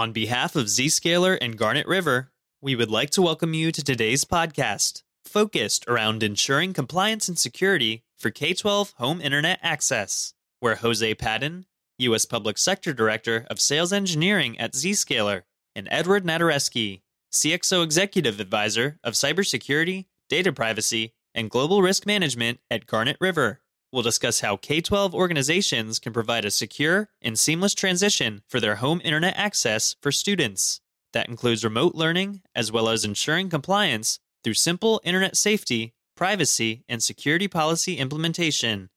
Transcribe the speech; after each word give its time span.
On 0.00 0.12
behalf 0.12 0.56
of 0.56 0.64
Zscaler 0.64 1.36
and 1.42 1.58
Garnet 1.58 1.86
River, 1.86 2.32
we 2.62 2.74
would 2.74 2.90
like 2.90 3.10
to 3.10 3.20
welcome 3.20 3.52
you 3.52 3.70
to 3.70 3.84
today's 3.84 4.24
podcast, 4.24 5.02
focused 5.26 5.84
around 5.86 6.22
ensuring 6.22 6.72
compliance 6.72 7.28
and 7.28 7.38
security 7.38 8.02
for 8.16 8.30
K 8.30 8.54
12 8.54 8.94
home 8.96 9.20
internet 9.20 9.58
access, 9.62 10.32
where 10.58 10.76
Jose 10.76 11.14
Padden, 11.16 11.66
U.S. 11.98 12.24
Public 12.24 12.56
Sector 12.56 12.94
Director 12.94 13.46
of 13.50 13.60
Sales 13.60 13.92
Engineering 13.92 14.58
at 14.58 14.72
Zscaler, 14.72 15.42
and 15.76 15.86
Edward 15.90 16.24
Natareski, 16.24 17.02
CXO 17.30 17.84
Executive 17.84 18.40
Advisor 18.40 18.98
of 19.04 19.12
Cybersecurity, 19.12 20.06
Data 20.30 20.50
Privacy, 20.50 21.12
and 21.34 21.50
Global 21.50 21.82
Risk 21.82 22.06
Management 22.06 22.60
at 22.70 22.86
Garnet 22.86 23.18
River, 23.20 23.60
We'll 23.92 24.02
discuss 24.02 24.40
how 24.40 24.56
K 24.56 24.80
12 24.80 25.14
organizations 25.14 25.98
can 25.98 26.12
provide 26.12 26.44
a 26.44 26.50
secure 26.50 27.08
and 27.20 27.38
seamless 27.38 27.74
transition 27.74 28.42
for 28.46 28.60
their 28.60 28.76
home 28.76 29.00
internet 29.04 29.36
access 29.36 29.96
for 30.00 30.12
students. 30.12 30.80
That 31.12 31.28
includes 31.28 31.64
remote 31.64 31.96
learning, 31.96 32.42
as 32.54 32.70
well 32.70 32.88
as 32.88 33.04
ensuring 33.04 33.50
compliance 33.50 34.20
through 34.44 34.54
simple 34.54 35.00
internet 35.02 35.36
safety, 35.36 35.94
privacy, 36.14 36.84
and 36.88 37.02
security 37.02 37.48
policy 37.48 37.96
implementation. 37.96 38.90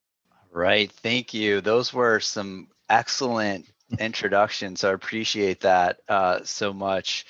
Right. 0.52 0.92
Thank 0.92 1.34
you. 1.34 1.62
Those 1.62 1.92
were 1.92 2.20
some 2.20 2.68
excellent 2.88 3.66
introductions. 4.00 4.84
I 4.84 4.92
appreciate 4.92 5.62
that 5.62 6.02
uh, 6.08 6.42
so 6.44 6.72
much. 6.72 7.26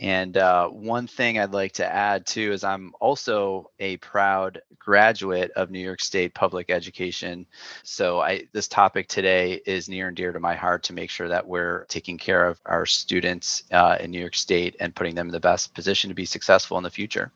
And 0.00 0.36
uh, 0.36 0.68
one 0.68 1.06
thing 1.06 1.38
I'd 1.38 1.52
like 1.52 1.72
to 1.72 1.86
add 1.86 2.26
too 2.26 2.52
is 2.52 2.64
I'm 2.64 2.92
also 3.00 3.70
a 3.78 3.96
proud 3.98 4.60
graduate 4.76 5.52
of 5.52 5.70
New 5.70 5.78
York 5.78 6.00
State 6.00 6.34
public 6.34 6.68
education. 6.68 7.46
So 7.84 8.20
I 8.20 8.48
this 8.52 8.66
topic 8.66 9.06
today 9.06 9.60
is 9.66 9.88
near 9.88 10.08
and 10.08 10.16
dear 10.16 10.32
to 10.32 10.40
my 10.40 10.54
heart 10.56 10.82
to 10.84 10.92
make 10.92 11.10
sure 11.10 11.28
that 11.28 11.46
we're 11.46 11.84
taking 11.84 12.18
care 12.18 12.44
of 12.46 12.60
our 12.66 12.86
students 12.86 13.62
uh, 13.70 13.96
in 14.00 14.10
New 14.10 14.20
York 14.20 14.34
State 14.34 14.74
and 14.80 14.94
putting 14.94 15.14
them 15.14 15.28
in 15.28 15.32
the 15.32 15.40
best 15.40 15.74
position 15.74 16.08
to 16.08 16.14
be 16.14 16.26
successful 16.26 16.76
in 16.76 16.82
the 16.82 16.90
future. 16.90 17.30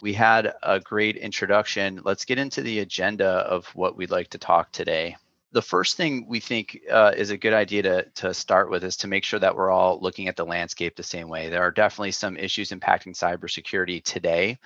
We 0.00 0.14
had 0.14 0.54
a 0.62 0.80
great 0.80 1.16
introduction. 1.16 2.00
Let's 2.02 2.24
get 2.24 2.38
into 2.38 2.62
the 2.62 2.78
agenda 2.78 3.28
of 3.28 3.66
what 3.74 3.96
we'd 3.96 4.10
like 4.10 4.30
to 4.30 4.38
talk 4.38 4.72
today 4.72 5.16
the 5.52 5.62
first 5.62 5.96
thing 5.96 6.26
we 6.28 6.40
think 6.40 6.78
uh, 6.90 7.12
is 7.16 7.30
a 7.30 7.36
good 7.36 7.54
idea 7.54 7.82
to, 7.82 8.02
to 8.16 8.34
start 8.34 8.70
with 8.70 8.84
is 8.84 8.98
to 8.98 9.08
make 9.08 9.24
sure 9.24 9.40
that 9.40 9.56
we're 9.56 9.70
all 9.70 9.98
looking 10.00 10.28
at 10.28 10.36
the 10.36 10.44
landscape 10.44 10.94
the 10.94 11.02
same 11.02 11.28
way. 11.28 11.48
There 11.48 11.62
are 11.62 11.70
definitely 11.70 12.12
some 12.12 12.36
issues 12.36 12.70
impacting 12.70 13.16
cybersecurity 13.16 14.04
today, 14.04 14.58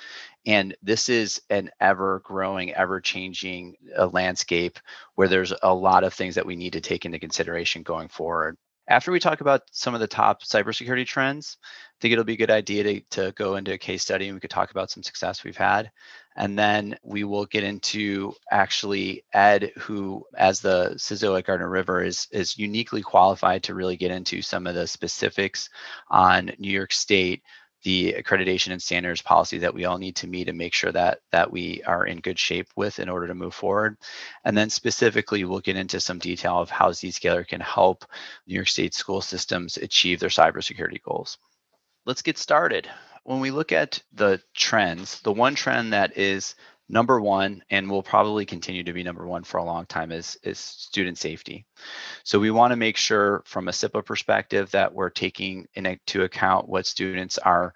and 0.44 0.76
this 0.82 1.08
is 1.08 1.40
an 1.50 1.70
ever 1.80 2.20
growing, 2.24 2.74
ever 2.74 3.00
changing 3.00 3.76
uh, 3.96 4.08
landscape 4.08 4.80
where 5.14 5.28
there's 5.28 5.52
a 5.62 5.74
lot 5.74 6.02
of 6.02 6.14
things 6.14 6.34
that 6.34 6.46
we 6.46 6.56
need 6.56 6.72
to 6.72 6.80
take 6.80 7.04
into 7.04 7.18
consideration 7.18 7.84
going 7.84 8.08
forward. 8.08 8.56
After 8.88 9.12
we 9.12 9.20
talk 9.20 9.40
about 9.40 9.62
some 9.70 9.94
of 9.94 10.00
the 10.00 10.08
top 10.08 10.42
cybersecurity 10.42 11.06
trends, 11.06 11.58
I 11.62 11.96
think 12.00 12.12
it'll 12.12 12.24
be 12.24 12.32
a 12.32 12.36
good 12.36 12.50
idea 12.50 12.82
to, 12.82 13.00
to 13.10 13.32
go 13.32 13.54
into 13.54 13.72
a 13.72 13.78
case 13.78 14.02
study 14.02 14.26
and 14.26 14.34
we 14.34 14.40
could 14.40 14.50
talk 14.50 14.72
about 14.72 14.90
some 14.90 15.04
success 15.04 15.44
we've 15.44 15.56
had. 15.56 15.92
And 16.36 16.58
then 16.58 16.96
we 17.02 17.24
will 17.24 17.46
get 17.46 17.64
into 17.64 18.34
actually 18.50 19.24
Ed, 19.32 19.72
who, 19.76 20.24
as 20.36 20.60
the 20.60 20.94
CISO 20.96 21.38
at 21.38 21.46
Garnet 21.46 21.68
River, 21.68 22.02
is, 22.02 22.26
is 22.32 22.58
uniquely 22.58 23.02
qualified 23.02 23.62
to 23.64 23.74
really 23.74 23.96
get 23.96 24.10
into 24.10 24.42
some 24.42 24.66
of 24.66 24.74
the 24.74 24.86
specifics 24.86 25.68
on 26.10 26.52
New 26.58 26.70
York 26.70 26.92
State 26.92 27.42
the 27.82 28.14
accreditation 28.16 28.70
and 28.70 28.82
standards 28.82 29.22
policy 29.22 29.58
that 29.58 29.74
we 29.74 29.84
all 29.84 29.98
need 29.98 30.14
to 30.16 30.26
meet 30.26 30.48
and 30.48 30.56
make 30.56 30.72
sure 30.72 30.92
that 30.92 31.20
that 31.32 31.50
we 31.50 31.82
are 31.82 32.06
in 32.06 32.20
good 32.20 32.38
shape 32.38 32.68
with 32.76 32.98
in 32.98 33.08
order 33.08 33.26
to 33.26 33.34
move 33.34 33.54
forward. 33.54 33.96
And 34.44 34.56
then 34.56 34.70
specifically, 34.70 35.44
we'll 35.44 35.60
get 35.60 35.76
into 35.76 36.00
some 36.00 36.18
detail 36.18 36.60
of 36.60 36.70
how 36.70 36.90
Zscaler 36.90 37.46
can 37.46 37.60
help 37.60 38.04
New 38.46 38.54
York 38.54 38.68
State 38.68 38.94
school 38.94 39.20
systems 39.20 39.76
achieve 39.76 40.20
their 40.20 40.28
cybersecurity 40.28 41.02
goals. 41.02 41.38
Let's 42.06 42.22
get 42.22 42.38
started. 42.38 42.88
When 43.24 43.40
we 43.40 43.50
look 43.50 43.72
at 43.72 44.02
the 44.12 44.40
trends, 44.54 45.20
the 45.20 45.32
one 45.32 45.54
trend 45.54 45.92
that 45.92 46.16
is 46.16 46.54
number 46.88 47.20
one 47.20 47.62
and 47.70 47.90
will 47.90 48.02
probably 48.02 48.44
continue 48.44 48.84
to 48.84 48.92
be 48.92 49.02
number 49.02 49.26
one 49.26 49.44
for 49.44 49.58
a 49.58 49.64
long 49.64 49.86
time 49.86 50.12
is, 50.12 50.38
is 50.42 50.58
student 50.58 51.16
safety. 51.16 51.64
So 52.24 52.38
we 52.38 52.50
want 52.50 52.72
to 52.72 52.76
make 52.76 52.96
sure 52.96 53.42
from 53.46 53.68
a 53.68 53.72
CIPA 53.72 54.04
perspective 54.04 54.70
that 54.72 54.92
we're 54.92 55.10
taking 55.10 55.66
into 55.74 56.22
account 56.22 56.68
what 56.68 56.86
students 56.86 57.38
are 57.38 57.72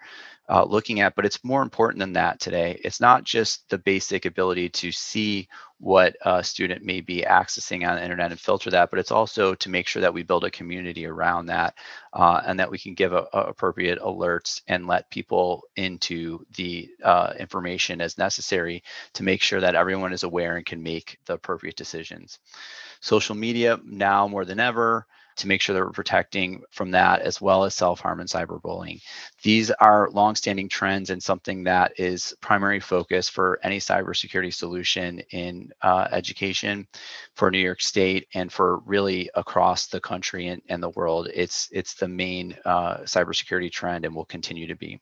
uh, 0.48 0.64
looking 0.64 1.00
at, 1.00 1.14
but 1.16 1.26
it's 1.26 1.42
more 1.42 1.62
important 1.62 1.98
than 2.00 2.12
that 2.12 2.38
today. 2.40 2.80
It's 2.84 3.00
not 3.00 3.24
just 3.24 3.68
the 3.68 3.78
basic 3.78 4.26
ability 4.26 4.68
to 4.70 4.92
see 4.92 5.48
what 5.78 6.16
a 6.22 6.42
student 6.42 6.84
may 6.84 7.00
be 7.00 7.22
accessing 7.28 7.86
on 7.86 7.96
the 7.96 8.02
internet 8.02 8.30
and 8.30 8.40
filter 8.40 8.70
that, 8.70 8.90
but 8.90 8.98
it's 8.98 9.10
also 9.10 9.54
to 9.56 9.68
make 9.68 9.86
sure 9.86 10.00
that 10.00 10.14
we 10.14 10.22
build 10.22 10.44
a 10.44 10.50
community 10.50 11.04
around 11.04 11.46
that 11.46 11.74
uh, 12.12 12.40
and 12.46 12.58
that 12.58 12.70
we 12.70 12.78
can 12.78 12.94
give 12.94 13.12
a, 13.12 13.26
a 13.32 13.40
appropriate 13.40 13.98
alerts 14.00 14.62
and 14.68 14.86
let 14.86 15.10
people 15.10 15.64
into 15.76 16.44
the 16.54 16.88
uh, 17.02 17.32
information 17.38 18.00
as 18.00 18.16
necessary 18.16 18.82
to 19.12 19.22
make 19.22 19.42
sure 19.42 19.60
that 19.60 19.74
everyone 19.74 20.12
is 20.12 20.22
aware 20.22 20.56
and 20.56 20.64
can 20.64 20.82
make 20.82 21.18
the 21.26 21.34
appropriate 21.34 21.76
decisions. 21.76 22.38
Social 23.00 23.34
media 23.34 23.78
now 23.84 24.26
more 24.28 24.44
than 24.44 24.60
ever 24.60 25.06
to 25.36 25.48
make 25.48 25.60
sure 25.60 25.74
that 25.74 25.84
we're 25.84 25.90
protecting 25.90 26.62
from 26.70 26.90
that 26.92 27.22
as 27.22 27.40
well 27.40 27.64
as 27.64 27.74
self-harm 27.74 28.20
and 28.20 28.28
cyberbullying. 28.28 29.00
These 29.42 29.70
are 29.70 30.10
long-standing 30.10 30.68
trends 30.68 31.10
and 31.10 31.22
something 31.22 31.64
that 31.64 31.98
is 31.98 32.34
primary 32.40 32.80
focus 32.80 33.28
for 33.28 33.58
any 33.62 33.78
cybersecurity 33.78 34.52
solution 34.52 35.20
in 35.30 35.72
uh, 35.82 36.08
education 36.10 36.86
for 37.34 37.50
New 37.50 37.58
York 37.58 37.82
State 37.82 38.28
and 38.34 38.52
for 38.52 38.78
really 38.78 39.30
across 39.34 39.86
the 39.86 40.00
country 40.00 40.48
and, 40.48 40.62
and 40.68 40.82
the 40.82 40.90
world. 40.90 41.28
It's 41.32 41.68
it's 41.72 41.94
the 41.94 42.08
main 42.08 42.56
uh, 42.64 42.98
cybersecurity 42.98 43.70
trend 43.70 44.04
and 44.04 44.14
will 44.14 44.24
continue 44.24 44.66
to 44.66 44.76
be. 44.76 45.00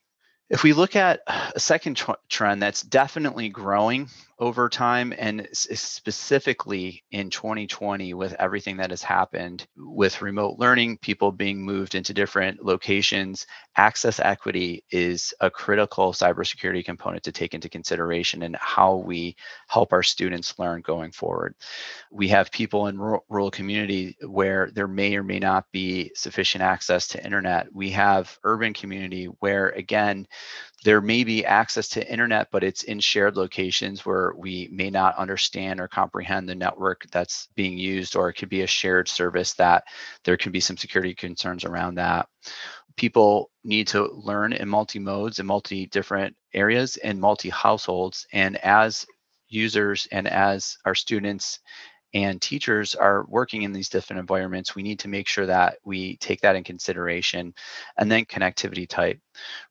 If 0.51 0.63
we 0.63 0.73
look 0.75 0.95
at 0.95 1.21
a 1.27 1.59
second 1.59 1.97
tr- 1.97 2.13
trend 2.29 2.63
that's 2.63 2.83
definitely 2.83 3.49
growing 3.49 4.09
over 4.39 4.69
time 4.69 5.13
and 5.17 5.49
specifically 5.53 7.05
in 7.13 7.31
2020 7.31 8.15
with 8.15 8.35
everything 8.39 8.77
that 8.79 8.91
has 8.91 9.03
happened 9.03 9.67
with 9.77 10.23
remote 10.23 10.59
learning, 10.59 10.99
people 10.99 11.31
being 11.31 11.63
moved 11.63 11.95
into 11.95 12.13
different 12.13 12.65
locations, 12.65 13.47
access 13.77 14.19
equity 14.21 14.85
is 14.91 15.33
a 15.41 15.51
critical 15.51 16.13
cybersecurity 16.13 16.85
component 16.85 17.23
to 17.23 17.33
take 17.33 17.55
into 17.55 17.69
consideration 17.69 18.43
in 18.43 18.57
how 18.59 18.97
we 18.97 19.37
help 19.69 19.93
our 19.93 20.03
students 20.03 20.59
learn 20.59 20.81
going 20.81 21.13
forward. 21.13 21.55
We 22.11 22.29
have 22.29 22.51
people 22.51 22.89
in 22.89 22.99
rural, 22.99 23.51
community 23.51 24.17
where 24.27 24.71
there 24.73 24.89
may 24.89 25.15
or 25.17 25.23
may 25.23 25.39
not 25.39 25.67
be 25.71 26.11
sufficient 26.15 26.63
access 26.63 27.07
to 27.09 27.25
internet. 27.25 27.69
We 27.73 27.91
have 27.91 28.37
urban 28.43 28.73
community 28.73 29.27
where 29.27 29.69
again 29.71 30.27
there 30.85 31.01
may 31.01 31.25
be 31.25 31.47
access 31.47 31.89
to 31.89 32.13
internet, 32.13 32.49
but 32.53 32.63
it's 32.63 32.83
in 32.83 33.01
shared 33.01 33.37
locations 33.37 34.05
where 34.05 34.35
we 34.37 34.69
may 34.71 34.91
not 34.91 35.17
understand 35.17 35.81
or 35.81 35.89
comprehend 35.89 36.47
the 36.47 36.55
network 36.55 37.07
that's 37.11 37.49
being 37.55 37.79
used, 37.79 38.17
or 38.17 38.29
it 38.29 38.35
could 38.35 38.51
be 38.51 38.61
a 38.61 38.67
shared 38.67 39.09
service 39.09 39.55
that 39.55 39.85
there 40.25 40.37
can 40.37 40.53
be 40.53 40.61
some 40.61 40.77
security 40.77 41.15
concerns 41.15 41.65
around 41.65 41.95
that. 41.95 42.29
People 42.97 43.51
need 43.65 43.89
to 43.89 44.13
learn 44.13 44.53
in 44.53 44.69
multi 44.69 44.99
modes 44.99 45.39
and 45.39 45.49
multi 45.49 45.87
different 45.87 46.37
areas 46.53 46.99
and 46.99 47.19
multi 47.19 47.49
households. 47.49 48.27
And 48.35 48.59
as 48.59 49.07
users 49.49 50.07
and 50.13 50.29
as 50.29 50.77
our 50.85 50.95
students 50.95 51.61
and 52.15 52.41
teachers 52.41 52.95
are 52.95 53.27
working 53.29 53.63
in 53.63 53.73
these 53.73 53.89
different 53.89 54.21
environments, 54.21 54.75
we 54.75 54.83
need 54.83 55.01
to 55.01 55.09
make 55.09 55.27
sure 55.27 55.47
that 55.47 55.79
we 55.85 56.17
take 56.19 56.41
that 56.43 56.57
in 56.57 56.65
consideration. 56.65 57.53
And 57.99 58.11
then 58.11 58.25
connectivity 58.25 58.89
type, 58.89 59.19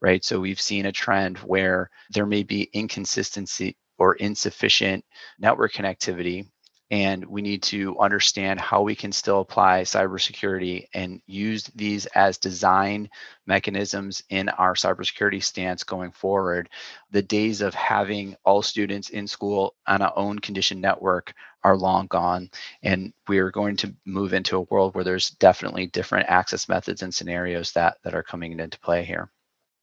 right? 0.02 0.24
So 0.24 0.40
we've 0.40 0.62
seen 0.62 0.86
a 0.86 0.92
trend 0.92 1.38
where 1.38 1.90
there 2.12 2.26
may 2.26 2.44
be 2.44 2.70
inconsistency 2.74 3.78
or 3.98 4.16
insufficient 4.16 5.06
network 5.40 5.74
connectivity 5.74 6.48
and 6.94 7.26
we 7.26 7.42
need 7.42 7.64
to 7.64 7.98
understand 8.00 8.60
how 8.60 8.84
we 8.84 8.96
can 8.96 9.12
still 9.12 9.40
apply 9.40 9.82
cybersecurity 9.82 10.86
and 10.94 11.22
use 11.26 11.64
these 11.74 12.06
as 12.08 12.38
design 12.38 13.10
mechanisms 13.48 14.22
in 14.30 14.48
our 14.50 14.76
cybersecurity 14.76 15.44
stance 15.44 15.84
going 15.84 16.12
forward. 16.12 16.70
The 17.10 17.24
days 17.24 17.62
of 17.62 17.74
having 17.74 18.36
all 18.46 18.62
students 18.62 19.10
in 19.10 19.28
school 19.28 19.74
on 19.88 20.04
a 20.04 20.14
own 20.16 20.38
conditioned 20.38 20.82
network 20.82 21.34
are 21.64 21.78
long 21.78 22.08
gone, 22.08 22.50
and 22.82 23.14
we 23.28 23.40
are 23.40 23.52
going 23.52 23.78
to 23.78 23.94
move 24.06 24.34
into 24.34 24.58
a 24.58 24.62
world 24.62 24.96
where 24.96 25.04
there's 25.04 25.30
definitely 25.30 25.88
different 25.88 26.30
access 26.30 26.68
methods 26.68 27.02
and 27.02 27.14
scenarios 27.14 27.72
that, 27.74 27.98
that 28.04 28.14
are 28.14 28.24
coming 28.24 28.60
into 28.60 28.80
play 28.80 29.04
here. 29.04 29.32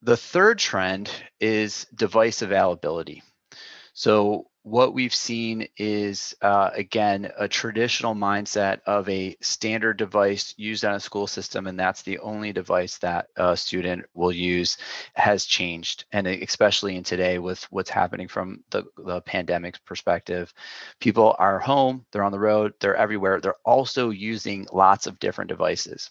The 0.02 0.16
third 0.16 0.58
trend 0.58 1.10
is 1.40 1.86
device 1.94 2.42
availability. 2.42 3.22
So 3.92 4.49
what 4.62 4.92
we've 4.92 5.14
seen 5.14 5.66
is 5.78 6.34
uh, 6.42 6.68
again 6.74 7.30
a 7.38 7.48
traditional 7.48 8.14
mindset 8.14 8.80
of 8.84 9.08
a 9.08 9.34
standard 9.40 9.96
device 9.96 10.54
used 10.58 10.84
on 10.84 10.94
a 10.94 11.00
school 11.00 11.26
system 11.26 11.66
and 11.66 11.80
that's 11.80 12.02
the 12.02 12.18
only 12.18 12.52
device 12.52 12.98
that 12.98 13.28
a 13.36 13.56
student 13.56 14.04
will 14.12 14.32
use 14.32 14.76
has 15.14 15.46
changed. 15.46 16.04
And 16.12 16.26
especially 16.26 16.96
in 16.96 17.04
today 17.04 17.38
with 17.38 17.64
what's 17.70 17.88
happening 17.88 18.28
from 18.28 18.62
the, 18.70 18.84
the 18.98 19.22
pandemic 19.22 19.82
perspective 19.86 20.52
people 21.00 21.34
are 21.38 21.58
home 21.58 22.04
they're 22.12 22.24
on 22.24 22.32
the 22.32 22.38
road 22.38 22.74
they're 22.80 22.96
everywhere 22.96 23.40
they're 23.40 23.54
also 23.64 24.10
using 24.10 24.66
lots 24.72 25.06
of 25.06 25.18
different 25.20 25.48
devices. 25.48 26.10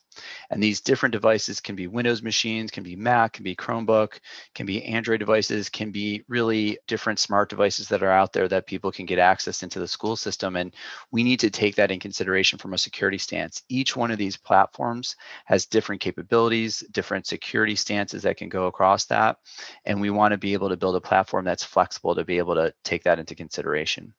And 0.50 0.62
these 0.62 0.81
different 0.81 1.13
devices 1.13 1.60
can 1.60 1.75
be 1.75 1.86
windows 1.86 2.24
machines 2.24 2.72
can 2.72 2.84
be 2.84 2.95
mac 2.95 3.34
can 3.34 3.44
be 3.44 3.56
chromebook 3.56 4.19
can 4.56 4.66
be 4.66 4.84
android 4.86 5.19
devices 5.19 5.69
can 5.69 5.92
be 5.92 6.24
really 6.28 6.80
different 6.88 7.19
smart 7.19 7.50
devices 7.50 7.88
that 7.90 8.02
are 8.02 8.10
out 8.10 8.34
there 8.34 8.38
there 8.39 8.47
that 8.47 8.68
people 8.68 8.91
can 8.91 9.06
get 9.06 9.19
access 9.19 9.63
into 9.63 9.80
the 9.80 9.88
school 9.88 10.15
system. 10.15 10.56
And 10.56 10.74
we 11.12 11.24
need 11.24 11.41
to 11.41 11.50
take 11.50 11.75
that 11.75 11.91
in 11.91 12.00
consideration 12.00 12.57
from 12.57 12.74
a 12.74 12.77
security 12.77 13.18
stance. 13.18 13.63
Each 13.68 13.95
one 13.97 14.12
of 14.12 14.18
these 14.18 14.38
platforms 14.38 15.18
has 15.45 15.65
different 15.65 16.01
capabilities, 16.01 16.83
different 16.91 17.27
security 17.27 17.75
stances 17.75 18.24
that 18.24 18.38
can 18.38 18.47
go 18.47 18.68
across 18.68 19.06
that. 19.06 19.38
And 19.86 20.00
we 20.00 20.09
want 20.09 20.31
to 20.31 20.38
be 20.38 20.53
able 20.53 20.69
to 20.69 20.77
build 20.77 20.95
a 20.95 21.01
platform 21.01 21.44
that's 21.44 21.63
flexible 21.63 22.15
to 22.15 22.24
be 22.24 22.38
able 22.38 22.56
to 22.56 22.74
take 22.83 23.03
that 23.03 23.19
into 23.19 23.36
consideration. 23.36 24.13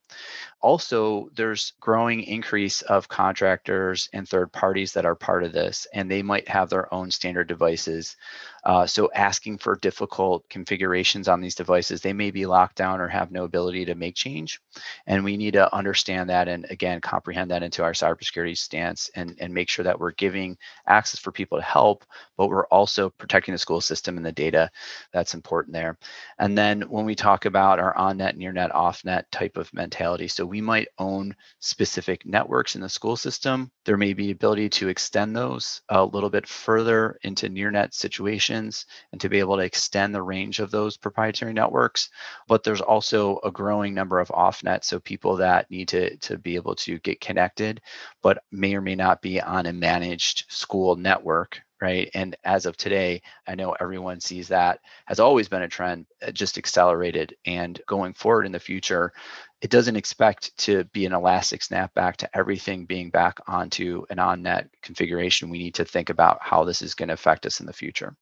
Also, 0.60 1.30
there's 1.34 1.72
growing 1.80 2.22
increase 2.22 2.82
of 2.82 3.08
contractors 3.08 4.10
and 4.12 4.28
third 4.28 4.52
parties 4.52 4.92
that 4.92 5.06
are 5.06 5.14
part 5.14 5.44
of 5.44 5.52
this, 5.52 5.86
and 5.94 6.10
they 6.10 6.22
might 6.22 6.46
have 6.48 6.68
their 6.68 6.92
own 6.92 7.10
standard 7.10 7.48
devices. 7.48 8.16
Uh, 8.64 8.86
so 8.86 9.10
asking 9.14 9.58
for 9.58 9.76
difficult 9.76 10.48
configurations 10.48 11.28
on 11.28 11.40
these 11.40 11.54
devices, 11.54 12.00
they 12.00 12.12
may 12.12 12.30
be 12.30 12.46
locked 12.46 12.76
down 12.76 13.00
or 13.00 13.08
have 13.08 13.30
no 13.30 13.44
ability 13.44 13.84
to 13.84 13.94
make 13.94 14.14
change. 14.14 14.60
And 15.06 15.24
we 15.24 15.36
need 15.36 15.52
to 15.52 15.74
understand 15.74 16.30
that 16.30 16.48
and 16.48 16.66
again, 16.70 17.00
comprehend 17.00 17.50
that 17.50 17.62
into 17.62 17.82
our 17.82 17.92
cybersecurity 17.92 18.56
stance 18.56 19.10
and, 19.14 19.36
and 19.40 19.52
make 19.52 19.68
sure 19.68 19.84
that 19.84 19.98
we're 19.98 20.12
giving 20.12 20.56
access 20.86 21.20
for 21.20 21.32
people 21.32 21.58
to 21.58 21.64
help, 21.64 22.04
but 22.36 22.48
we're 22.48 22.66
also 22.66 23.10
protecting 23.10 23.52
the 23.52 23.58
school 23.58 23.80
system 23.80 24.16
and 24.16 24.26
the 24.26 24.32
data 24.32 24.70
that's 25.12 25.34
important 25.34 25.72
there. 25.72 25.98
And 26.38 26.56
then 26.56 26.82
when 26.82 27.04
we 27.04 27.14
talk 27.14 27.44
about 27.44 27.78
our 27.78 27.96
on-net, 27.96 28.36
near-net, 28.36 28.74
off-net 28.74 29.30
type 29.30 29.56
of 29.56 29.72
mentality, 29.72 30.28
so 30.28 30.44
we 30.44 30.60
might 30.60 30.88
own 30.98 31.34
specific 31.60 32.26
networks 32.26 32.74
in 32.74 32.80
the 32.80 32.88
school 32.88 33.16
system. 33.16 33.70
There 33.90 33.96
may 33.96 34.12
be 34.12 34.30
ability 34.30 34.68
to 34.68 34.88
extend 34.88 35.34
those 35.34 35.82
a 35.88 36.04
little 36.04 36.30
bit 36.30 36.46
further 36.46 37.18
into 37.24 37.48
near-net 37.48 37.92
situations 37.92 38.86
and 39.10 39.20
to 39.20 39.28
be 39.28 39.40
able 39.40 39.56
to 39.56 39.64
extend 39.64 40.14
the 40.14 40.22
range 40.22 40.60
of 40.60 40.70
those 40.70 40.96
proprietary 40.96 41.52
networks. 41.52 42.08
But 42.46 42.62
there's 42.62 42.80
also 42.80 43.40
a 43.42 43.50
growing 43.50 43.92
number 43.92 44.20
of 44.20 44.30
off 44.30 44.62
net, 44.62 44.84
so 44.84 45.00
people 45.00 45.34
that 45.38 45.68
need 45.72 45.88
to, 45.88 46.16
to 46.18 46.38
be 46.38 46.54
able 46.54 46.76
to 46.76 47.00
get 47.00 47.20
connected, 47.20 47.80
but 48.22 48.44
may 48.52 48.76
or 48.76 48.80
may 48.80 48.94
not 48.94 49.22
be 49.22 49.40
on 49.40 49.66
a 49.66 49.72
managed 49.72 50.44
school 50.48 50.94
network 50.94 51.60
right? 51.80 52.10
And 52.14 52.36
as 52.44 52.66
of 52.66 52.76
today, 52.76 53.22
I 53.46 53.54
know 53.54 53.74
everyone 53.80 54.20
sees 54.20 54.48
that 54.48 54.80
has 55.06 55.18
always 55.18 55.48
been 55.48 55.62
a 55.62 55.68
trend, 55.68 56.06
uh, 56.20 56.30
just 56.30 56.58
accelerated. 56.58 57.34
And 57.46 57.80
going 57.86 58.12
forward 58.12 58.44
in 58.44 58.52
the 58.52 58.60
future, 58.60 59.12
it 59.60 59.70
doesn't 59.70 59.96
expect 59.96 60.56
to 60.58 60.84
be 60.84 61.04
an 61.06 61.12
elastic 61.12 61.60
snapback 61.60 62.16
to 62.16 62.36
everything 62.36 62.86
being 62.86 63.10
back 63.10 63.38
onto 63.46 64.04
an 64.10 64.18
on 64.18 64.42
net 64.42 64.70
configuration. 64.82 65.50
We 65.50 65.58
need 65.58 65.74
to 65.74 65.84
think 65.84 66.08
about 66.08 66.38
how 66.40 66.64
this 66.64 66.82
is 66.82 66.94
going 66.94 67.08
to 67.08 67.14
affect 67.14 67.46
us 67.46 67.60
in 67.60 67.66
the 67.66 67.72
future. 67.72 68.16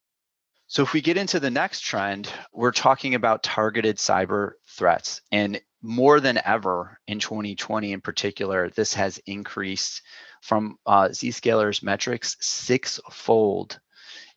So 0.67 0.83
if 0.83 0.93
we 0.93 1.01
get 1.01 1.17
into 1.17 1.41
the 1.41 1.51
next 1.51 1.81
trend, 1.81 2.31
we're 2.53 2.73
talking 2.73 3.15
about 3.15 3.43
targeted 3.43 3.97
cyber 3.97 4.53
threats. 4.67 5.23
And 5.33 5.61
more 5.81 6.21
than 6.21 6.41
ever 6.45 6.99
in 7.07 7.21
2020 7.21 7.93
in 7.93 8.01
particular, 8.01 8.69
this 8.71 8.93
has 8.95 9.19
increased 9.27 10.03
from 10.43 10.77
uh, 10.85 11.09
Zscaler's 11.09 11.83
metrics 11.83 12.37
sixfold 12.41 13.81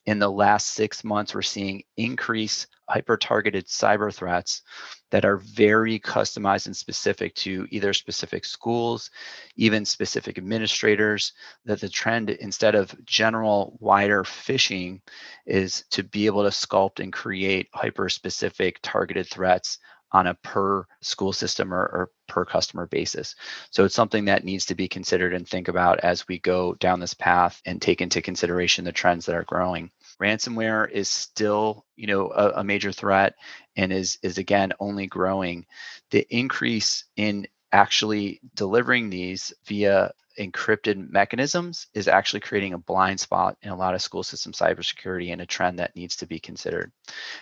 in 0.06 0.20
the 0.20 0.30
last 0.30 0.70
six 0.70 1.04
months, 1.04 1.36
we're 1.36 1.42
seeing 1.42 1.84
increase 1.98 2.68
hyper 2.90 3.18
targeted 3.18 3.68
cyber 3.68 4.14
threats 4.14 4.64
that 5.12 5.26
are 5.26 5.38
very 5.38 6.00
customized 6.00 6.66
and 6.66 6.76
specific 6.76 7.36
to 7.36 7.68
either 7.70 7.94
specific 7.94 8.44
schools, 8.44 9.12
even 9.56 9.86
specific 9.86 10.38
administrators. 10.38 11.34
That 11.66 11.82
the 11.82 11.90
trend, 11.90 12.30
instead 12.30 12.76
of 12.76 12.96
general 13.06 13.78
wider 13.80 14.24
phishing, 14.24 15.02
is 15.46 15.84
to 15.92 16.04
be 16.04 16.26
able 16.26 16.44
to 16.44 16.50
sculpt 16.50 17.00
and 17.00 17.14
create 17.14 17.70
hyper 17.74 18.10
specific 18.10 18.80
targeted 18.82 19.28
threats 19.28 19.78
on 20.12 20.28
a 20.28 20.34
per 20.36 20.86
school 21.02 21.34
system 21.34 21.74
or, 21.74 21.82
or, 21.82 22.12
per 22.28 22.46
customer 22.46 22.88
basis. 22.88 23.36
So 23.72 23.84
it's 23.84 23.94
something 23.94 24.24
that 24.26 24.46
needs 24.46 24.66
to 24.68 24.76
be 24.76 24.88
considered 24.88 25.34
and 25.34 25.46
think 25.46 25.68
about 25.68 26.00
as 26.00 26.26
we 26.30 26.40
go 26.40 26.74
down 26.76 27.02
this 27.02 27.14
path 27.14 27.62
and 27.66 27.82
take 27.82 28.00
into 28.00 28.22
consideration 28.22 28.86
the 28.86 28.94
trends 28.94 29.26
that 29.26 29.36
are 29.36 29.44
growing. 29.44 29.92
Ransomware 30.22 30.90
is 30.90 31.10
still, 31.10 31.86
you 31.98 32.08
know, 32.08 32.32
a, 32.32 32.62
a 32.62 32.64
major 32.64 32.94
threat 32.94 33.36
and 33.76 33.92
is 33.92 34.18
is 34.24 34.38
again 34.38 34.72
only 34.80 35.08
growing. 35.08 35.66
The 36.12 36.26
increase 36.30 37.04
in 37.18 37.48
actually 37.74 38.40
delivering 38.56 39.10
these 39.10 39.54
via 39.66 40.12
encrypted 40.40 41.10
mechanisms 41.10 41.88
is 41.94 42.08
actually 42.08 42.40
creating 42.40 42.74
a 42.74 42.78
blind 42.78 43.20
spot 43.20 43.58
in 43.62 43.70
a 43.70 43.76
lot 43.76 43.96
of 43.96 44.02
school 44.02 44.24
system 44.24 44.52
cybersecurity 44.52 45.32
and 45.32 45.42
a 45.42 45.46
trend 45.46 45.80
that 45.80 45.96
needs 45.96 46.18
to 46.18 46.26
be 46.26 46.40
considered. 46.40 46.92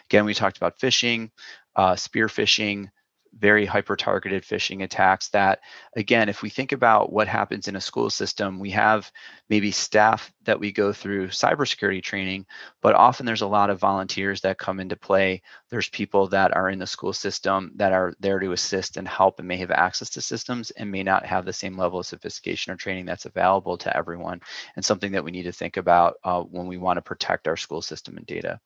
Again, 0.09 0.25
we 0.25 0.33
talked 0.33 0.57
about 0.57 0.79
phishing, 0.79 1.31
uh, 1.75 1.95
spear 1.95 2.27
phishing, 2.27 2.89
very 3.37 3.65
hyper 3.65 3.95
targeted 3.95 4.43
phishing 4.43 4.83
attacks 4.83 5.29
that 5.29 5.59
again 5.95 6.29
if 6.29 6.41
we 6.41 6.49
think 6.49 6.71
about 6.71 7.11
what 7.11 7.27
happens 7.27 7.67
in 7.67 7.75
a 7.75 7.81
school 7.81 8.09
system 8.09 8.59
we 8.59 8.69
have 8.69 9.11
maybe 9.49 9.71
staff 9.71 10.31
that 10.43 10.59
we 10.59 10.71
go 10.71 10.91
through 10.91 11.27
cybersecurity 11.27 12.01
training 12.01 12.45
but 12.81 12.95
often 12.95 13.25
there's 13.25 13.41
a 13.41 13.47
lot 13.47 13.69
of 13.69 13.79
volunteers 13.79 14.41
that 14.41 14.57
come 14.57 14.79
into 14.79 14.95
play. 14.95 15.41
There's 15.69 15.89
people 15.89 16.27
that 16.29 16.55
are 16.55 16.69
in 16.69 16.79
the 16.79 16.87
school 16.87 17.13
system 17.13 17.71
that 17.75 17.91
are 17.91 18.13
there 18.19 18.39
to 18.39 18.51
assist 18.53 18.97
and 18.97 19.07
help 19.07 19.39
and 19.39 19.47
may 19.47 19.57
have 19.57 19.71
access 19.71 20.09
to 20.11 20.21
systems 20.21 20.71
and 20.71 20.89
may 20.89 21.03
not 21.03 21.25
have 21.25 21.45
the 21.45 21.53
same 21.53 21.77
level 21.77 21.99
of 21.99 22.05
sophistication 22.05 22.71
or 22.71 22.77
training 22.77 23.05
that's 23.05 23.25
available 23.25 23.77
to 23.77 23.95
everyone 23.95 24.39
and 24.75 24.85
something 24.85 25.11
that 25.11 25.23
we 25.23 25.31
need 25.31 25.43
to 25.43 25.51
think 25.51 25.77
about 25.77 26.15
uh, 26.23 26.41
when 26.41 26.67
we 26.67 26.77
want 26.77 26.97
to 26.97 27.01
protect 27.01 27.47
our 27.47 27.57
school 27.57 27.81
system 27.81 28.17
and 28.17 28.25
data. 28.25 28.59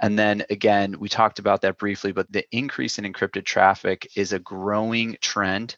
And 0.00 0.18
then 0.18 0.44
again 0.50 0.96
we 0.98 1.08
talked 1.08 1.38
about 1.38 1.60
that 1.62 1.78
briefly 1.78 2.12
but 2.12 2.30
the 2.30 2.46
increase 2.52 2.98
in 2.98 3.10
encrypted 3.10 3.44
traffic 3.44 3.81
is 4.16 4.32
a 4.32 4.38
growing 4.38 5.16
trend 5.20 5.76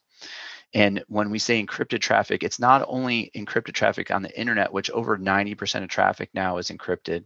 and 0.75 1.05
when 1.07 1.31
we 1.31 1.39
say 1.39 1.65
encrypted 1.65 2.01
traffic, 2.01 2.43
it's 2.43 2.59
not 2.59 2.85
only 2.89 3.31
encrypted 3.37 3.75
traffic 3.75 4.11
on 4.11 4.23
the 4.23 4.39
internet, 4.39 4.73
which 4.73 4.91
over 4.91 5.17
90% 5.17 5.85
of 5.85 5.89
traffic 5.89 6.31
now 6.35 6.59
is 6.59 6.69
encrypted, 6.69 7.25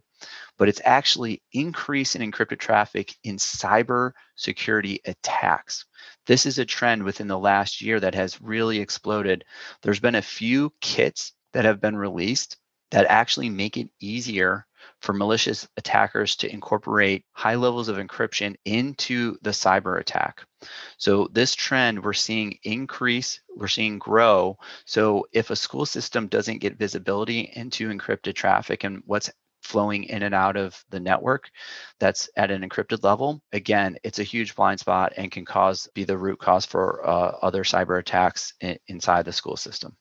but 0.59 0.69
it's 0.69 0.81
actually 0.85 1.41
increase 1.51 2.15
in 2.15 2.21
encrypted 2.21 2.59
traffic 2.59 3.15
in 3.23 3.37
cyber 3.37 4.11
security 4.35 5.01
attacks. 5.05 5.85
This 6.27 6.45
is 6.45 6.59
a 6.59 6.65
trend 6.65 7.03
within 7.03 7.27
the 7.27 7.39
last 7.39 7.81
year 7.81 7.99
that 7.99 8.13
has 8.13 8.39
really 8.39 8.79
exploded. 8.79 9.43
There's 9.81 9.99
been 9.99 10.15
a 10.15 10.21
few 10.21 10.71
kits 10.79 11.33
that 11.53 11.65
have 11.65 11.81
been 11.81 11.97
released 11.97 12.55
that 12.91 13.07
actually 13.07 13.49
make 13.49 13.77
it 13.77 13.89
easier 13.99 14.67
for 15.01 15.13
malicious 15.13 15.67
attackers 15.77 16.35
to 16.37 16.51
incorporate 16.51 17.25
high 17.31 17.55
levels 17.55 17.87
of 17.87 17.97
encryption 17.97 18.55
into 18.65 19.37
the 19.41 19.51
cyber 19.51 19.99
attack. 19.99 20.43
So 20.97 21.29
this 21.31 21.55
trend 21.55 22.03
we're 22.03 22.13
seeing 22.13 22.57
increase, 22.63 23.39
we're 23.55 23.67
seeing 23.67 23.99
grow. 23.99 24.57
So 24.85 25.25
if 25.31 25.49
a 25.49 25.55
school 25.55 25.85
system 25.85 26.27
doesn't 26.27 26.59
get 26.59 26.77
visibility 26.77 27.51
into 27.55 27.89
encrypted 27.89 28.35
traffic 28.35 28.83
and 28.83 29.01
what's 29.05 29.29
flowing 29.61 30.05
in 30.05 30.23
and 30.23 30.33
out 30.33 30.55
of 30.55 30.83
the 30.89 30.99
network 30.99 31.49
that's 31.99 32.29
at 32.37 32.51
an 32.51 32.67
encrypted 32.67 33.03
level 33.03 33.41
again 33.51 33.97
it's 34.03 34.19
a 34.19 34.23
huge 34.23 34.55
blind 34.55 34.79
spot 34.79 35.13
and 35.17 35.31
can 35.31 35.45
cause 35.45 35.87
be 35.93 36.03
the 36.03 36.17
root 36.17 36.39
cause 36.39 36.65
for 36.65 37.05
uh, 37.07 37.37
other 37.41 37.63
cyber 37.63 37.99
attacks 37.99 38.53
in, 38.61 38.77
inside 38.87 39.25
the 39.25 39.33
school 39.33 39.57
system 39.57 39.95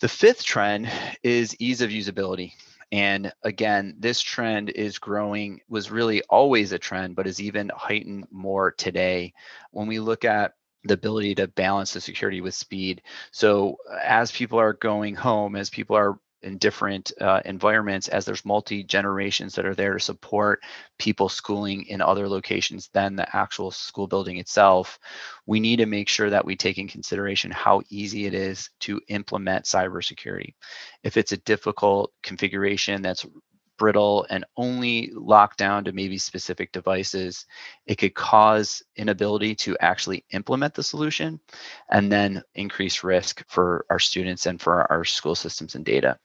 the 0.00 0.08
fifth 0.08 0.44
trend 0.44 0.90
is 1.22 1.56
ease 1.58 1.80
of 1.80 1.90
usability 1.90 2.52
and 2.92 3.32
again, 3.42 3.96
this 3.98 4.20
trend 4.20 4.70
is 4.70 4.98
growing, 4.98 5.60
was 5.68 5.90
really 5.90 6.22
always 6.28 6.72
a 6.72 6.78
trend, 6.78 7.16
but 7.16 7.26
is 7.26 7.40
even 7.40 7.70
heightened 7.74 8.26
more 8.30 8.70
today. 8.72 9.32
When 9.70 9.86
we 9.88 9.98
look 9.98 10.26
at 10.26 10.52
the 10.84 10.94
ability 10.94 11.34
to 11.36 11.48
balance 11.48 11.92
the 11.92 12.00
security 12.00 12.40
with 12.40 12.54
speed. 12.54 13.02
So 13.30 13.76
uh, 13.90 13.98
as 14.04 14.32
people 14.32 14.58
are 14.58 14.72
going 14.72 15.14
home, 15.14 15.56
as 15.56 15.70
people 15.70 15.96
are 15.96 16.18
in 16.42 16.58
different 16.58 17.12
uh, 17.20 17.40
environments 17.44 18.08
as 18.08 18.24
there's 18.24 18.44
multi 18.44 18.82
generations 18.82 19.54
that 19.54 19.66
are 19.66 19.74
there 19.74 19.94
to 19.94 20.00
support 20.00 20.60
people 20.98 21.28
schooling 21.28 21.86
in 21.86 22.00
other 22.00 22.28
locations 22.28 22.88
than 22.92 23.16
the 23.16 23.36
actual 23.36 23.70
school 23.70 24.06
building 24.06 24.38
itself. 24.38 24.98
We 25.46 25.60
need 25.60 25.76
to 25.76 25.86
make 25.86 26.08
sure 26.08 26.30
that 26.30 26.44
we 26.44 26.56
take 26.56 26.78
in 26.78 26.88
consideration 26.88 27.50
how 27.50 27.82
easy 27.90 28.26
it 28.26 28.34
is 28.34 28.70
to 28.80 29.00
implement 29.08 29.64
cybersecurity. 29.64 30.54
If 31.02 31.16
it's 31.16 31.32
a 31.32 31.38
difficult 31.38 32.12
configuration 32.22 33.02
that's 33.02 33.26
brittle 33.78 34.26
and 34.30 34.44
only 34.56 35.10
locked 35.14 35.58
down 35.58 35.84
to 35.84 35.92
maybe 35.92 36.18
specific 36.18 36.72
devices, 36.72 37.46
it 37.86 37.96
could 37.96 38.14
cause 38.14 38.82
inability 38.96 39.54
to 39.54 39.76
actually 39.80 40.24
implement 40.30 40.74
the 40.74 40.82
solution 40.82 41.40
and 41.90 42.10
then 42.10 42.42
increase 42.54 43.04
risk 43.04 43.44
for 43.48 43.84
our 43.90 43.98
students 43.98 44.46
and 44.46 44.60
for 44.60 44.90
our 44.90 45.04
school 45.04 45.34
systems 45.34 45.74
and 45.74 45.84
data. 45.84 46.18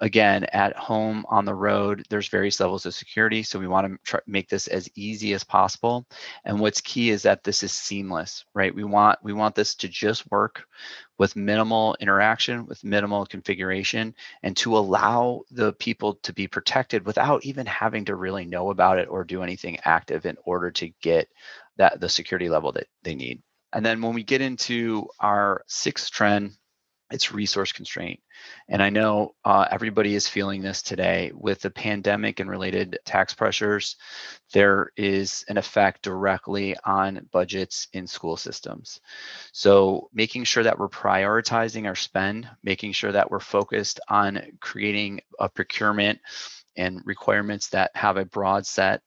Again, 0.00 0.44
at 0.52 0.76
home, 0.76 1.24
on 1.28 1.44
the 1.44 1.54
road, 1.54 2.04
there's 2.08 2.28
various 2.28 2.58
levels 2.58 2.86
of 2.86 2.94
security. 2.94 3.42
So 3.42 3.58
we 3.58 3.68
want 3.68 4.00
to 4.06 4.22
make 4.26 4.48
this 4.48 4.66
as 4.66 4.88
easy 4.94 5.34
as 5.34 5.44
possible. 5.44 6.06
And 6.44 6.58
what's 6.58 6.80
key 6.80 7.10
is 7.10 7.22
that 7.22 7.44
this 7.44 7.62
is 7.62 7.72
seamless, 7.72 8.44
right? 8.54 8.74
We 8.74 8.84
want 8.84 9.18
we 9.22 9.32
want 9.32 9.54
this 9.54 9.74
to 9.76 9.88
just 9.88 10.30
work 10.30 10.64
with 11.20 11.36
minimal 11.36 11.94
interaction, 12.00 12.64
with 12.64 12.82
minimal 12.82 13.26
configuration, 13.26 14.14
and 14.42 14.56
to 14.56 14.78
allow 14.78 15.42
the 15.50 15.70
people 15.74 16.14
to 16.14 16.32
be 16.32 16.48
protected 16.48 17.04
without 17.04 17.44
even 17.44 17.66
having 17.66 18.06
to 18.06 18.14
really 18.16 18.46
know 18.46 18.70
about 18.70 18.98
it 18.98 19.06
or 19.06 19.22
do 19.22 19.42
anything 19.42 19.76
active 19.84 20.24
in 20.24 20.34
order 20.46 20.70
to 20.70 20.88
get 21.02 21.28
that 21.76 22.00
the 22.00 22.08
security 22.08 22.48
level 22.48 22.72
that 22.72 22.86
they 23.02 23.14
need. 23.14 23.42
And 23.74 23.84
then 23.84 24.00
when 24.00 24.14
we 24.14 24.22
get 24.24 24.40
into 24.40 25.08
our 25.20 25.62
sixth 25.66 26.10
trend, 26.10 26.52
it's 27.10 27.32
resource 27.32 27.72
constraint. 27.72 28.20
And 28.68 28.82
I 28.82 28.90
know 28.90 29.34
uh, 29.44 29.66
everybody 29.70 30.14
is 30.14 30.28
feeling 30.28 30.62
this 30.62 30.82
today 30.82 31.32
with 31.34 31.60
the 31.60 31.70
pandemic 31.70 32.40
and 32.40 32.48
related 32.48 32.98
tax 33.04 33.34
pressures. 33.34 33.96
There 34.52 34.92
is 34.96 35.44
an 35.48 35.58
effect 35.58 36.02
directly 36.02 36.76
on 36.84 37.28
budgets 37.32 37.88
in 37.92 38.06
school 38.06 38.36
systems. 38.36 39.00
So, 39.52 40.08
making 40.12 40.44
sure 40.44 40.62
that 40.62 40.78
we're 40.78 40.88
prioritizing 40.88 41.86
our 41.86 41.96
spend, 41.96 42.48
making 42.62 42.92
sure 42.92 43.12
that 43.12 43.30
we're 43.30 43.40
focused 43.40 44.00
on 44.08 44.40
creating 44.60 45.20
a 45.38 45.48
procurement 45.48 46.20
and 46.76 47.00
requirements 47.04 47.68
that 47.68 47.90
have 47.94 48.16
a 48.16 48.24
broad 48.24 48.66
set 48.66 49.02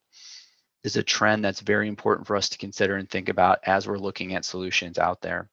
is 0.84 0.98
a 0.98 1.04
trend 1.04 1.44
that's 1.44 1.62
very 1.62 1.88
important 1.88 2.28
for 2.28 2.36
us 2.36 2.50
to 2.50 2.58
consider 2.58 2.98
and 2.98 3.10
think 3.10 3.30
about 3.30 3.60
as 3.64 3.88
we're 3.88 3.98
looking 3.98 4.36
at 4.36 4.46
solutions 4.46 4.98
out 4.98 5.22
there. 5.22 5.50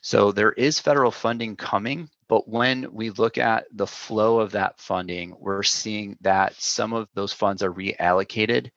So 0.00 0.32
there 0.32 0.52
is 0.52 0.80
federal 0.80 1.10
funding 1.10 1.56
coming, 1.56 2.08
but 2.28 2.48
when 2.48 2.92
we 2.92 3.10
look 3.10 3.38
at 3.38 3.66
the 3.72 3.86
flow 3.86 4.40
of 4.40 4.52
that 4.52 4.78
funding, 4.80 5.36
we're 5.38 5.62
seeing 5.62 6.16
that 6.22 6.54
some 6.54 6.92
of 6.92 7.08
those 7.14 7.32
funds 7.32 7.62
are 7.62 7.72
reallocated 7.72 8.70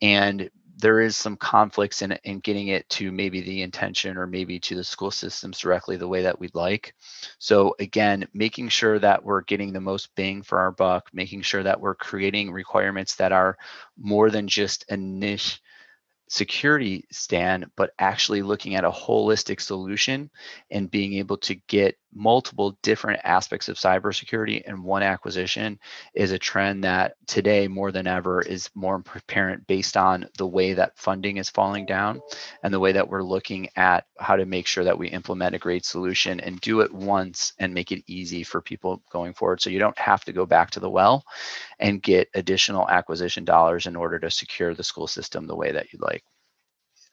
and 0.00 0.50
there 0.76 1.00
is 1.00 1.16
some 1.16 1.36
conflicts 1.36 2.02
in, 2.02 2.12
in 2.24 2.40
getting 2.40 2.68
it 2.68 2.88
to 2.88 3.12
maybe 3.12 3.40
the 3.40 3.62
intention 3.62 4.16
or 4.16 4.26
maybe 4.26 4.58
to 4.60 4.74
the 4.74 4.84
school 4.84 5.10
systems 5.10 5.58
directly 5.58 5.96
the 5.96 6.08
way 6.08 6.22
that 6.22 6.38
we'd 6.38 6.54
like. 6.54 6.94
So 7.38 7.76
again, 7.78 8.26
making 8.34 8.68
sure 8.68 8.98
that 8.98 9.24
we're 9.24 9.42
getting 9.42 9.72
the 9.72 9.80
most 9.80 10.14
bang 10.16 10.42
for 10.42 10.58
our 10.58 10.72
buck, 10.72 11.08
making 11.12 11.42
sure 11.42 11.62
that 11.62 11.80
we're 11.80 11.94
creating 11.94 12.52
requirements 12.52 13.16
that 13.16 13.32
are 13.32 13.56
more 13.96 14.30
than 14.30 14.48
just 14.48 14.84
a 14.88 14.96
niche 14.96 15.60
security 16.28 17.04
stand, 17.12 17.66
but 17.76 17.92
actually 17.98 18.42
looking 18.42 18.74
at 18.74 18.84
a 18.84 18.90
holistic 18.90 19.60
solution 19.60 20.30
and 20.70 20.90
being 20.90 21.14
able 21.14 21.36
to 21.36 21.54
get 21.68 21.96
multiple 22.14 22.78
different 22.82 23.20
aspects 23.24 23.68
of 23.68 23.76
cybersecurity 23.76 24.62
in 24.62 24.82
one 24.82 25.02
acquisition 25.02 25.78
is 26.14 26.32
a 26.32 26.38
trend 26.38 26.84
that 26.84 27.14
today 27.26 27.68
more 27.68 27.92
than 27.92 28.06
ever 28.06 28.40
is 28.40 28.70
more 28.74 29.02
apparent 29.14 29.66
based 29.66 29.96
on 29.96 30.26
the 30.38 30.46
way 30.46 30.74
that 30.74 30.96
funding 30.98 31.38
is 31.38 31.50
falling 31.50 31.86
down 31.86 32.20
and 32.62 32.72
the 32.72 32.80
way 32.80 32.92
that 32.92 33.08
we're 33.08 33.22
looking 33.22 33.68
at 33.76 34.06
how 34.18 34.36
to 34.36 34.46
make 34.46 34.66
sure 34.66 34.84
that 34.84 34.98
we 34.98 35.08
implement 35.08 35.54
a 35.54 35.58
great 35.58 35.84
solution 35.84 36.40
and 36.40 36.60
do 36.60 36.80
it 36.80 36.92
once 36.92 37.52
and 37.58 37.74
make 37.74 37.92
it 37.92 38.04
easy 38.06 38.42
for 38.42 38.60
people 38.60 39.02
going 39.10 39.34
forward. 39.34 39.60
So 39.60 39.70
you 39.70 39.78
don't 39.78 39.98
have 39.98 40.24
to 40.24 40.32
go 40.32 40.46
back 40.46 40.70
to 40.72 40.80
the 40.80 40.90
well 40.90 41.24
and 41.78 42.02
get 42.02 42.28
additional 42.34 42.88
acquisition 42.88 43.44
dollars 43.44 43.86
in 43.86 43.96
order 43.96 44.18
to 44.20 44.30
secure 44.30 44.74
the 44.74 44.84
school 44.84 45.06
system 45.06 45.46
the 45.46 45.56
way 45.56 45.72
that 45.72 45.92
you'd 45.92 46.02
like 46.02 46.24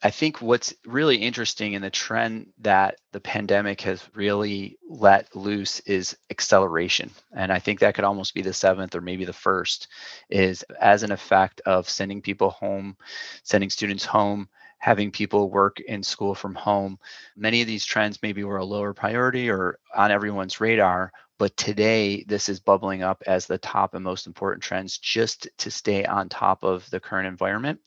I 0.04 0.10
think 0.10 0.42
what's 0.42 0.74
really 0.84 1.16
interesting 1.16 1.74
in 1.74 1.82
the 1.82 1.90
trend 1.90 2.48
that 2.62 2.96
the 3.12 3.20
pandemic 3.20 3.82
has 3.82 4.02
really 4.14 4.76
let 4.88 5.34
loose 5.36 5.78
is 5.80 6.16
acceleration. 6.28 7.10
And 7.36 7.52
I 7.52 7.60
think 7.60 7.78
that 7.80 7.94
could 7.94 8.04
almost 8.04 8.34
be 8.34 8.42
the 8.42 8.52
seventh 8.52 8.96
or 8.96 9.00
maybe 9.00 9.24
the 9.24 9.32
first, 9.32 9.86
is 10.28 10.64
as 10.80 11.04
an 11.04 11.12
effect 11.12 11.60
of 11.66 11.88
sending 11.88 12.20
people 12.20 12.50
home, 12.50 12.96
sending 13.44 13.70
students 13.70 14.04
home, 14.04 14.48
having 14.78 15.12
people 15.12 15.48
work 15.48 15.78
in 15.78 16.02
school 16.02 16.34
from 16.34 16.56
home. 16.56 16.98
Many 17.36 17.60
of 17.60 17.68
these 17.68 17.84
trends 17.84 18.18
maybe 18.24 18.42
were 18.42 18.56
a 18.56 18.64
lower 18.64 18.92
priority 18.92 19.48
or 19.48 19.78
on 19.94 20.10
everyone's 20.10 20.60
radar, 20.60 21.12
but 21.42 21.56
today, 21.56 22.22
this 22.28 22.48
is 22.48 22.60
bubbling 22.60 23.02
up 23.02 23.20
as 23.26 23.46
the 23.46 23.58
top 23.58 23.94
and 23.94 24.04
most 24.04 24.28
important 24.28 24.62
trends 24.62 24.96
just 24.96 25.48
to 25.58 25.72
stay 25.72 26.04
on 26.04 26.28
top 26.28 26.62
of 26.62 26.88
the 26.90 27.00
current 27.00 27.26
environment. 27.26 27.80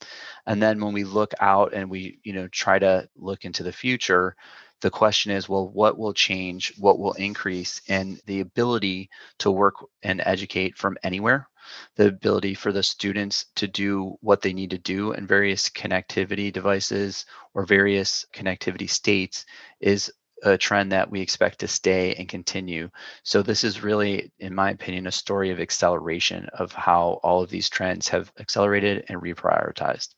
And 0.45 0.61
then 0.61 0.83
when 0.83 0.91
we 0.91 1.05
look 1.05 1.31
out 1.39 1.73
and 1.73 1.89
we, 1.89 2.19
you 2.25 2.33
know, 2.33 2.49
try 2.49 2.79
to 2.79 3.07
look 3.15 3.45
into 3.45 3.63
the 3.63 3.71
future, 3.71 4.35
the 4.81 4.89
question 4.89 5.31
is, 5.31 5.47
well, 5.47 5.69
what 5.69 5.97
will 5.97 6.13
change? 6.13 6.73
What 6.77 6.99
will 6.99 7.13
increase? 7.13 7.81
And 7.87 8.19
the 8.25 8.41
ability 8.41 9.09
to 9.39 9.51
work 9.51 9.75
and 10.03 10.21
educate 10.25 10.77
from 10.77 10.97
anywhere 11.01 11.47
the 11.95 12.07
ability 12.07 12.55
for 12.55 12.73
the 12.73 12.83
students 12.83 13.45
to 13.55 13.67
do 13.67 14.17
what 14.19 14.41
they 14.41 14.51
need 14.51 14.71
to 14.71 14.77
do 14.77 15.13
in 15.13 15.25
various 15.25 15.69
connectivity 15.69 16.51
devices 16.51 17.25
or 17.53 17.65
various 17.65 18.25
connectivity 18.33 18.89
states 18.89 19.45
is 19.79 20.11
a 20.45 20.57
trend 20.57 20.91
that 20.91 21.09
we 21.09 21.21
expect 21.21 21.59
to 21.59 21.67
stay 21.67 22.13
and 22.15 22.29
continue. 22.29 22.89
So 23.23 23.41
this 23.41 23.63
is 23.63 23.83
really, 23.83 24.31
in 24.39 24.53
my 24.53 24.71
opinion, 24.71 25.07
a 25.07 25.11
story 25.11 25.49
of 25.49 25.59
acceleration 25.59 26.47
of 26.53 26.71
how 26.71 27.19
all 27.23 27.41
of 27.41 27.49
these 27.49 27.69
trends 27.69 28.07
have 28.09 28.31
accelerated 28.39 29.05
and 29.09 29.21
reprioritized. 29.21 30.15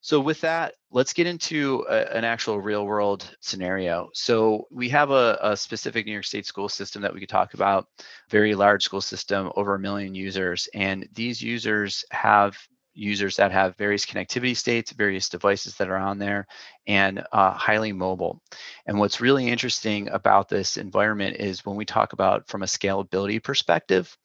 So 0.00 0.20
with 0.20 0.40
that, 0.42 0.74
let's 0.90 1.12
get 1.12 1.26
into 1.26 1.84
a, 1.88 2.16
an 2.16 2.24
actual 2.24 2.60
real 2.60 2.86
world 2.86 3.28
scenario. 3.40 4.08
So 4.14 4.66
we 4.70 4.88
have 4.90 5.10
a, 5.10 5.38
a, 5.42 5.56
specific 5.56 6.06
New 6.06 6.12
York 6.12 6.24
State 6.24 6.46
school 6.46 6.68
system 6.68 7.02
that 7.02 7.12
we 7.12 7.20
could 7.20 7.28
talk 7.28 7.54
about, 7.54 7.88
very 8.30 8.54
large 8.54 8.84
school 8.84 9.00
system, 9.00 9.50
over 9.56 9.74
a 9.74 9.78
million 9.78 10.14
users. 10.14 10.68
And 10.72 11.08
these 11.12 11.42
users 11.42 12.04
have 12.12 12.56
users 12.98 13.36
that 13.36 13.52
have 13.52 13.76
various 13.76 14.04
connectivity 14.04 14.56
states, 14.56 14.92
various 14.92 15.28
devices 15.28 15.76
that 15.76 15.88
are 15.88 15.96
on 15.96 16.18
there, 16.18 16.46
and 16.86 17.24
uh, 17.32 17.52
highly 17.52 17.92
mobile. 17.92 18.42
And 18.86 18.98
what's 18.98 19.20
really 19.20 19.48
interesting 19.48 20.08
about 20.08 20.48
this 20.48 20.76
environment 20.76 21.36
is 21.36 21.64
when 21.64 21.76
we 21.76 21.84
talk 21.84 22.12
about 22.12 22.48
from 22.48 22.62
a 22.62 22.66
scalability 22.66 23.42
perspective, 23.42 24.16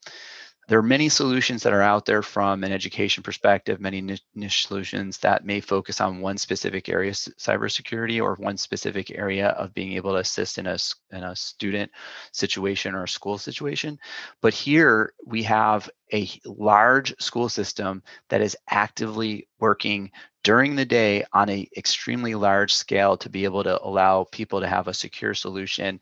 there 0.66 0.78
are 0.78 0.82
many 0.82 1.08
solutions 1.08 1.62
that 1.62 1.72
are 1.72 1.82
out 1.82 2.06
there 2.06 2.22
from 2.22 2.64
an 2.64 2.72
education 2.72 3.22
perspective, 3.22 3.80
many 3.80 4.00
niche 4.34 4.66
solutions 4.66 5.18
that 5.18 5.44
may 5.44 5.60
focus 5.60 6.00
on 6.00 6.20
one 6.20 6.38
specific 6.38 6.88
area 6.88 7.10
of 7.10 7.16
cybersecurity 7.16 8.22
or 8.22 8.36
one 8.36 8.56
specific 8.56 9.10
area 9.10 9.48
of 9.48 9.74
being 9.74 9.92
able 9.92 10.12
to 10.12 10.18
assist 10.18 10.58
in 10.58 10.66
a, 10.66 10.78
in 11.12 11.22
a 11.22 11.36
student 11.36 11.90
situation 12.32 12.94
or 12.94 13.04
a 13.04 13.08
school 13.08 13.36
situation. 13.36 13.98
But 14.40 14.54
here 14.54 15.12
we 15.26 15.42
have 15.42 15.90
a 16.12 16.28
large 16.46 17.14
school 17.20 17.48
system 17.48 18.02
that 18.30 18.40
is 18.40 18.56
actively 18.70 19.48
working 19.58 20.10
during 20.44 20.76
the 20.76 20.84
day 20.84 21.24
on 21.32 21.48
a 21.50 21.68
extremely 21.76 22.34
large 22.34 22.72
scale 22.74 23.16
to 23.18 23.28
be 23.28 23.44
able 23.44 23.64
to 23.64 23.82
allow 23.82 24.24
people 24.30 24.60
to 24.60 24.68
have 24.68 24.88
a 24.88 24.94
secure 24.94 25.34
solution 25.34 26.00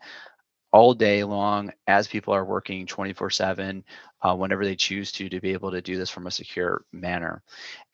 all 0.73 0.95
day 0.95 1.23
long 1.23 1.71
as 1.87 2.07
people 2.07 2.33
are 2.33 2.43
working 2.43 2.85
24 2.85 3.29
7 3.29 3.83
uh, 4.23 4.35
whenever 4.35 4.65
they 4.65 4.75
choose 4.75 5.11
to 5.11 5.29
to 5.29 5.41
be 5.41 5.53
able 5.53 5.71
to 5.71 5.81
do 5.81 5.97
this 5.97 6.09
from 6.09 6.27
a 6.27 6.31
secure 6.31 6.83
manner. 6.91 7.43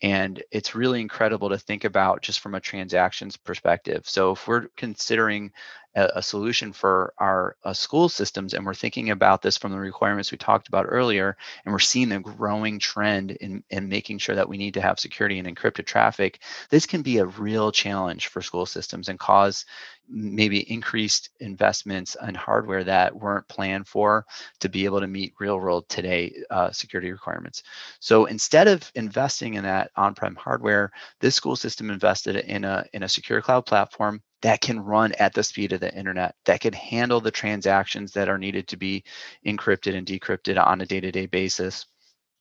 And 0.02 0.42
it's 0.52 0.76
really 0.76 1.02
incredible 1.02 1.50
to 1.50 1.58
think 1.58 1.84
about 1.84 2.22
just 2.22 2.40
from 2.40 2.56
a 2.56 2.60
transactions 2.60 3.36
perspective. 3.36 4.08
So 4.08 4.32
if 4.32 4.48
we're 4.48 4.68
considering 4.78 5.52
a, 5.96 6.10
a 6.16 6.22
solution 6.22 6.72
for 6.72 7.14
our 7.18 7.56
uh, 7.64 7.74
school 7.74 8.10
systems 8.10 8.54
and 8.54 8.66
we're 8.66 8.74
thinking 8.74 9.10
about 9.10 9.42
this 9.42 9.58
from 9.58 9.72
the 9.72 9.78
requirements 9.78 10.32
we 10.32 10.38
talked 10.38 10.68
about 10.68 10.86
earlier 10.88 11.36
and 11.66 11.72
we're 11.72 11.80
seeing 11.80 12.10
the 12.10 12.20
growing 12.20 12.80
trend 12.80 13.32
in, 13.32 13.64
in 13.70 13.90
making 13.90 14.18
sure 14.18 14.36
that 14.36 14.48
we 14.48 14.58
need 14.58 14.74
to 14.76 14.82
have 14.82 15.00
security 15.00 15.40
and 15.40 15.48
encrypted 15.48 15.86
traffic 15.86 16.40
this 16.70 16.86
can 16.86 17.02
be 17.02 17.18
a 17.18 17.26
real 17.26 17.72
challenge 17.72 18.28
for 18.28 18.42
school 18.42 18.66
systems 18.66 19.10
and 19.10 19.20
cause 19.20 19.66
maybe 20.08 20.72
increased 20.72 21.30
investments 21.40 22.16
in 22.28 22.34
hardware 22.36 22.84
that 22.84 23.16
weren't 23.16 23.48
planned 23.48 23.88
for 23.88 24.26
to 24.60 24.70
be 24.70 24.86
able 24.86 25.00
to 25.00 25.08
meet 25.08 25.34
real 25.40 25.60
world 25.60 25.88
today 25.90 26.19
uh, 26.50 26.72
security 26.72 27.12
requirements. 27.12 27.64
So 28.00 28.26
instead 28.26 28.68
of 28.68 28.92
investing 28.96 29.56
in 29.56 29.64
that 29.64 29.92
on-prem 29.96 30.36
hardware, 30.36 30.92
this 31.20 31.36
school 31.36 31.56
system 31.56 31.90
invested 31.90 32.36
in 32.38 32.64
a 32.64 32.86
in 32.94 33.04
a 33.04 33.10
secure 33.10 33.42
cloud 33.42 33.66
platform 33.66 34.22
that 34.42 34.62
can 34.62 34.80
run 34.80 35.12
at 35.14 35.34
the 35.34 35.44
speed 35.44 35.74
of 35.74 35.82
the 35.82 35.94
internet, 35.94 36.36
that 36.46 36.62
can 36.62 36.74
handle 36.74 37.20
the 37.20 37.32
transactions 37.32 38.14
that 38.14 38.30
are 38.30 38.38
needed 38.38 38.68
to 38.70 38.78
be 38.78 39.04
encrypted 39.46 39.96
and 39.96 40.08
decrypted 40.08 40.58
on 40.66 40.82
a 40.82 40.86
day-to-day 40.86 41.26
basis 41.26 41.86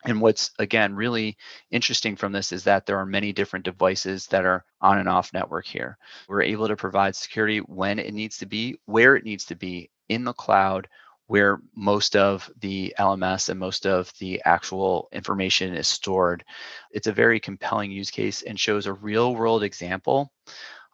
and 0.04 0.20
what's 0.20 0.50
again 0.58 0.94
really 0.94 1.36
interesting 1.70 2.16
from 2.16 2.32
this 2.32 2.52
is 2.52 2.64
that 2.64 2.86
there 2.86 2.98
are 2.98 3.06
many 3.06 3.32
different 3.32 3.64
devices 3.64 4.26
that 4.26 4.44
are 4.44 4.64
on 4.80 4.98
and 4.98 5.08
off 5.08 5.32
network 5.32 5.66
here. 5.66 5.98
We're 6.28 6.42
able 6.42 6.68
to 6.68 6.76
provide 6.76 7.16
security 7.16 7.58
when 7.58 7.98
it 7.98 8.14
needs 8.14 8.38
to 8.38 8.46
be, 8.46 8.78
where 8.86 9.16
it 9.16 9.24
needs 9.24 9.44
to 9.46 9.56
be, 9.56 9.90
in 10.08 10.24
the 10.24 10.32
cloud, 10.32 10.88
where 11.28 11.60
most 11.76 12.16
of 12.16 12.50
the 12.60 12.92
LMS 12.98 13.50
and 13.50 13.60
most 13.60 13.86
of 13.86 14.12
the 14.18 14.42
actual 14.44 15.08
information 15.12 15.74
is 15.74 15.86
stored. 15.86 16.42
It's 16.90 17.06
a 17.06 17.12
very 17.12 17.38
compelling 17.38 17.92
use 17.92 18.10
case 18.10 18.42
and 18.42 18.58
shows 18.58 18.86
a 18.86 18.92
real 18.92 19.34
world 19.34 19.62
example 19.62 20.32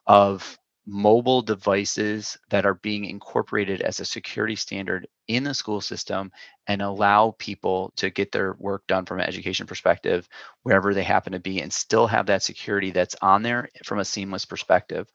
of 0.06 0.58
mobile 0.86 1.40
devices 1.40 2.36
that 2.50 2.66
are 2.66 2.74
being 2.74 3.06
incorporated 3.06 3.80
as 3.80 4.00
a 4.00 4.04
security 4.04 4.56
standard 4.56 5.06
in 5.28 5.44
the 5.44 5.54
school 5.54 5.80
system 5.80 6.30
and 6.66 6.80
allow 6.80 7.34
people 7.38 7.92
to 7.96 8.10
get 8.10 8.32
their 8.32 8.54
work 8.54 8.86
done 8.86 9.04
from 9.04 9.20
an 9.20 9.26
education 9.26 9.66
perspective 9.66 10.28
wherever 10.62 10.94
they 10.94 11.02
happen 11.02 11.32
to 11.32 11.38
be 11.38 11.60
and 11.60 11.72
still 11.72 12.06
have 12.06 12.26
that 12.26 12.42
security 12.42 12.90
that's 12.90 13.16
on 13.20 13.42
there 13.42 13.68
from 13.84 13.98
a 13.98 14.04
seamless 14.04 14.46
perspective. 14.46 15.08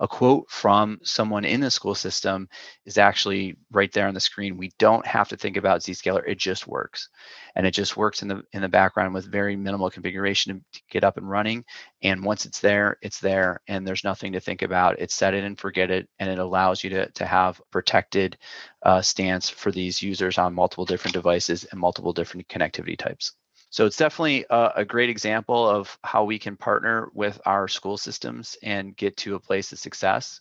A 0.00 0.06
quote 0.06 0.50
from 0.50 0.98
someone 1.02 1.44
in 1.46 1.60
the 1.60 1.70
school 1.70 1.94
system 1.94 2.48
is 2.84 2.98
actually 2.98 3.56
right 3.70 3.90
there 3.92 4.08
on 4.08 4.14
the 4.14 4.20
screen. 4.20 4.58
We 4.58 4.72
don't 4.78 5.06
have 5.06 5.28
to 5.28 5.36
think 5.36 5.56
about 5.56 5.80
Zscaler, 5.80 6.22
it 6.26 6.38
just 6.38 6.66
works. 6.66 7.08
And 7.56 7.66
it 7.66 7.72
just 7.72 7.96
works 7.96 8.22
in 8.22 8.28
the 8.28 8.42
in 8.52 8.62
the 8.62 8.68
background 8.68 9.12
with 9.14 9.30
very 9.30 9.56
minimal 9.56 9.90
configuration 9.90 10.64
to 10.72 10.80
get 10.90 11.02
up 11.04 11.16
and 11.16 11.28
running. 11.28 11.64
And 12.02 12.22
once 12.24 12.46
it's 12.46 12.60
there, 12.60 12.96
it's 13.02 13.20
there 13.20 13.60
and 13.66 13.86
there's 13.86 14.04
nothing 14.04 14.32
to 14.32 14.40
think 14.40 14.62
about. 14.62 15.00
It's 15.00 15.14
set 15.14 15.34
it 15.34 15.44
and 15.44 15.58
forget 15.58 15.90
it 15.90 16.08
and 16.18 16.30
it 16.30 16.38
allows 16.38 16.84
you 16.84 16.90
to, 16.90 17.10
to 17.10 17.26
have 17.26 17.60
protected 17.70 18.38
uh, 18.82 19.02
stance 19.02 19.49
for 19.50 19.70
these 19.72 20.02
users 20.02 20.38
on 20.38 20.54
multiple 20.54 20.84
different 20.84 21.14
devices 21.14 21.64
and 21.64 21.80
multiple 21.80 22.12
different 22.12 22.48
connectivity 22.48 22.96
types. 22.96 23.32
So 23.70 23.86
it's 23.86 23.96
definitely 23.96 24.44
a, 24.50 24.72
a, 24.76 24.84
great 24.84 25.10
example 25.10 25.68
of 25.68 25.96
how 26.02 26.24
we 26.24 26.40
can 26.40 26.56
partner 26.56 27.08
with 27.14 27.40
our 27.46 27.68
school 27.68 27.96
systems 27.96 28.56
and 28.64 28.96
get 28.96 29.16
to 29.18 29.36
a 29.36 29.40
place 29.40 29.70
of 29.70 29.78
success. 29.78 30.40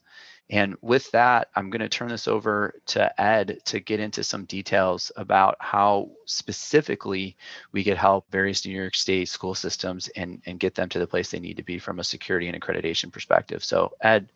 And 0.49 0.75
with 0.81 1.11
that, 1.11 1.49
I'm 1.55 1.69
going 1.69 1.81
to 1.81 1.89
turn 1.89 2.07
this 2.07 2.27
over 2.27 2.73
to 2.87 3.21
Ed 3.21 3.59
to 3.65 3.79
get 3.79 3.99
into 3.99 4.23
some 4.23 4.45
details 4.45 5.11
about 5.15 5.57
how 5.59 6.09
specifically 6.25 7.37
we 7.71 7.83
could 7.83 7.97
help 7.97 8.25
various 8.31 8.65
New 8.65 8.75
York 8.75 8.95
State 8.95 9.29
school 9.29 9.53
systems 9.53 10.07
and, 10.15 10.41
and 10.47 10.59
get 10.59 10.73
them 10.73 10.89
to 10.89 10.97
the 10.97 11.05
place 11.05 11.29
they 11.29 11.39
need 11.39 11.57
to 11.57 11.63
be 11.63 11.77
from 11.77 11.99
a 11.99 12.03
security 12.03 12.47
and 12.47 12.59
accreditation 12.59 13.11
perspective. 13.11 13.63
So, 13.63 13.91
Ed, 14.01 14.31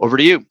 over 0.00 0.16
to 0.16 0.22
you. 0.22 0.46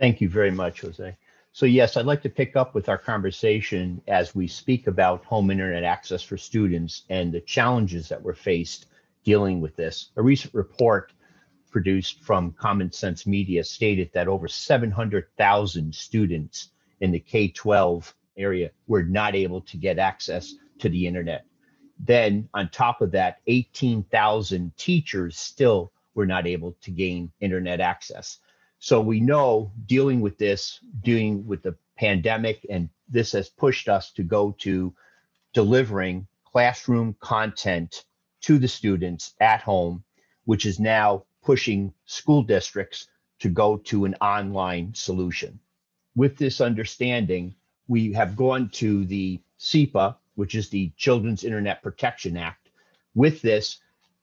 Thank 0.00 0.20
you 0.20 0.28
very 0.28 0.50
much, 0.50 0.80
Jose. 0.80 1.16
So 1.56 1.64
yes, 1.64 1.96
I'd 1.96 2.04
like 2.04 2.20
to 2.20 2.28
pick 2.28 2.54
up 2.54 2.74
with 2.74 2.90
our 2.90 2.98
conversation 2.98 4.02
as 4.08 4.34
we 4.34 4.46
speak 4.46 4.88
about 4.88 5.24
home 5.24 5.50
internet 5.50 5.84
access 5.84 6.22
for 6.22 6.36
students 6.36 7.04
and 7.08 7.32
the 7.32 7.40
challenges 7.40 8.10
that 8.10 8.22
we're 8.22 8.34
faced 8.34 8.88
dealing 9.24 9.62
with 9.62 9.74
this. 9.74 10.10
A 10.16 10.22
recent 10.22 10.52
report 10.52 11.14
produced 11.70 12.20
from 12.20 12.52
Common 12.52 12.92
Sense 12.92 13.26
Media 13.26 13.64
stated 13.64 14.10
that 14.12 14.28
over 14.28 14.48
700,000 14.48 15.94
students 15.94 16.72
in 17.00 17.10
the 17.10 17.20
K-12 17.20 18.12
area 18.36 18.70
were 18.86 19.04
not 19.04 19.34
able 19.34 19.62
to 19.62 19.78
get 19.78 19.98
access 19.98 20.56
to 20.80 20.90
the 20.90 21.06
internet. 21.06 21.46
Then 21.98 22.50
on 22.52 22.68
top 22.68 23.00
of 23.00 23.12
that, 23.12 23.38
18,000 23.46 24.76
teachers 24.76 25.38
still 25.38 25.90
were 26.14 26.26
not 26.26 26.46
able 26.46 26.76
to 26.82 26.90
gain 26.90 27.32
internet 27.40 27.80
access. 27.80 28.40
So 28.78 29.00
we 29.00 29.20
know 29.20 29.72
dealing 29.86 30.20
with 30.20 30.38
this, 30.38 30.80
dealing 31.02 31.46
with 31.46 31.62
the 31.62 31.76
pandemic, 31.96 32.66
and 32.68 32.88
this 33.08 33.32
has 33.32 33.48
pushed 33.48 33.88
us 33.88 34.12
to 34.12 34.22
go 34.22 34.54
to 34.58 34.94
delivering 35.54 36.26
classroom 36.44 37.16
content 37.20 38.04
to 38.42 38.58
the 38.58 38.68
students 38.68 39.34
at 39.40 39.62
home, 39.62 40.04
which 40.44 40.66
is 40.66 40.78
now 40.78 41.24
pushing 41.42 41.92
school 42.04 42.42
districts 42.42 43.08
to 43.38 43.48
go 43.48 43.76
to 43.76 44.04
an 44.04 44.14
online 44.20 44.92
solution. 44.94 45.58
With 46.14 46.36
this 46.36 46.60
understanding, 46.60 47.54
we 47.88 48.12
have 48.12 48.36
gone 48.36 48.68
to 48.70 49.04
the 49.04 49.40
CIPA, 49.58 50.16
which 50.34 50.54
is 50.54 50.68
the 50.68 50.92
Children's 50.96 51.44
Internet 51.44 51.82
Protection 51.82 52.36
Act. 52.36 52.68
With 53.14 53.42
this, 53.42 53.80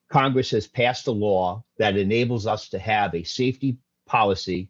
Congress 0.10 0.52
has 0.52 0.68
passed 0.68 1.08
a 1.08 1.12
law 1.12 1.64
that 1.78 1.98
enables 1.98 2.46
us 2.46 2.70
to 2.70 2.80
have 2.80 3.16
a 3.16 3.24
safety 3.24 3.78
policy 4.14 4.70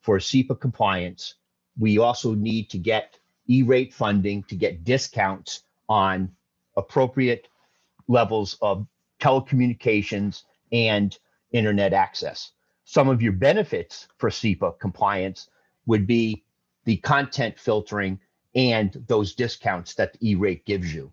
for 0.00 0.18
CIPA 0.18 0.60
compliance. 0.60 1.34
We 1.76 1.98
also 1.98 2.34
need 2.34 2.70
to 2.70 2.78
get 2.78 3.18
E-rate 3.48 3.92
funding 3.92 4.44
to 4.44 4.54
get 4.54 4.84
discounts 4.84 5.64
on 5.88 6.30
appropriate 6.76 7.48
levels 8.06 8.56
of 8.62 8.86
telecommunications 9.18 10.44
and 10.70 11.18
internet 11.50 11.92
access. 11.92 12.52
Some 12.84 13.08
of 13.08 13.20
your 13.20 13.32
benefits 13.32 14.06
for 14.18 14.30
CIPA 14.30 14.78
compliance 14.78 15.48
would 15.86 16.06
be 16.06 16.44
the 16.84 16.98
content 16.98 17.58
filtering 17.58 18.20
and 18.54 19.04
those 19.08 19.34
discounts 19.34 19.94
that 19.94 20.12
the 20.12 20.30
E-rate 20.30 20.64
gives 20.64 20.94
you. 20.94 21.12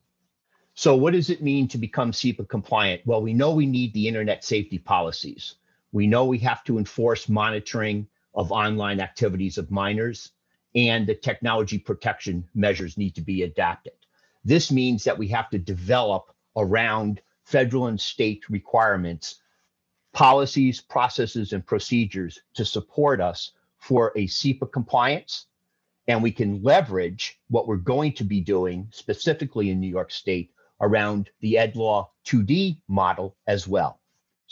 So 0.76 0.96
what 0.96 1.14
does 1.14 1.32
it 1.32 1.42
mean 1.42 1.68
to 1.70 1.80
become 1.80 2.12
CIPA 2.12 2.48
compliant? 2.50 3.02
Well, 3.06 3.24
we 3.24 3.34
know 3.34 3.56
we 3.56 3.66
need 3.66 3.96
the 3.96 4.08
internet 4.08 4.44
safety 4.44 4.78
policies. 4.78 5.56
We 5.94 6.08
know 6.08 6.26
we 6.26 6.40
have 6.40 6.64
to 6.66 6.80
enforce 6.80 7.30
monitoring 7.30 8.08
of 8.34 8.52
online 8.52 9.00
activities 9.00 9.60
of 9.60 9.70
minors, 9.70 10.32
and 10.74 11.06
the 11.06 11.14
technology 11.14 11.78
protection 11.78 12.50
measures 12.56 12.98
need 12.98 13.14
to 13.16 13.22
be 13.22 13.44
adapted. 13.44 13.94
This 14.44 14.72
means 14.72 15.04
that 15.04 15.18
we 15.18 15.28
have 15.28 15.52
to 15.52 15.60
develop 15.60 16.34
around 16.58 17.22
federal 17.46 17.88
and 17.88 18.02
state 18.02 18.50
requirements 18.50 19.40
policies, 20.14 20.80
processes, 20.80 21.54
and 21.54 21.66
procedures 21.66 22.40
to 22.54 22.64
support 22.64 23.20
us 23.20 23.52
for 23.78 24.12
a 24.16 24.28
CIPA 24.28 24.72
compliance. 24.72 25.48
And 26.08 26.22
we 26.22 26.32
can 26.32 26.62
leverage 26.62 27.40
what 27.50 27.68
we're 27.68 27.78
going 27.78 28.14
to 28.14 28.24
be 28.24 28.40
doing 28.40 28.88
specifically 28.92 29.72
in 29.72 29.80
New 29.80 29.90
York 29.90 30.12
State 30.12 30.52
around 30.82 31.32
the 31.40 31.56
EdLaw 31.56 32.08
2D 32.26 32.78
model 32.88 33.36
as 33.48 33.68
well. 33.68 34.00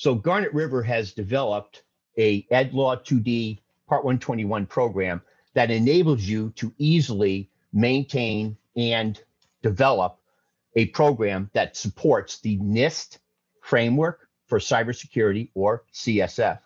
So 0.02 0.16
Garnet 0.16 0.52
River 0.52 0.82
has 0.82 1.14
developed 1.14 1.84
a 2.18 2.42
EdLaw 2.48 3.06
2D 3.06 3.60
Part 3.88 4.04
121 4.04 4.66
program 4.66 5.22
that 5.54 5.70
enables 5.70 6.24
you 6.24 6.50
to 6.56 6.74
easily 6.80 7.52
maintain 7.72 8.58
and 8.76 9.22
develop 9.62 10.18
a 10.76 10.88
program 10.88 11.52
that 11.54 11.78
supports 11.78 12.40
the 12.40 12.58
NIST 12.58 13.20
framework 13.62 14.28
for 14.48 14.58
cybersecurity 14.58 15.52
or 15.54 15.84
CSF. 15.94 16.58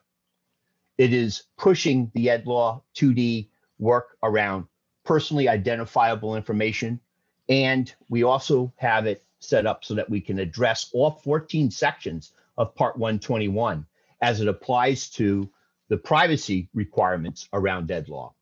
It 0.97 1.11
is 1.11 1.43
pushing 1.57 2.09
the 2.13 2.27
EdLaw 2.27 2.83
2D 2.95 3.49
work 3.79 4.17
around 4.23 4.63
personally 5.03 5.49
identifiable 5.49 6.37
information. 6.37 7.01
And 7.49 7.93
we 8.07 8.23
also 8.23 8.71
have 8.77 9.05
it 9.05 9.25
set 9.39 9.65
up 9.65 9.83
so 9.83 9.93
that 9.95 10.09
we 10.09 10.21
can 10.21 10.39
address 10.39 10.89
all 10.93 11.11
14 11.11 11.69
sections 11.69 12.31
of 12.57 12.75
Part 12.75 12.97
121 12.97 13.85
as 14.21 14.41
it 14.41 14.47
applies 14.47 15.09
to 15.11 15.49
the 15.89 15.97
privacy 15.97 16.69
requirements 16.73 17.47
around 17.53 17.87
dead 17.87 18.07
EdLaw. 18.07 18.33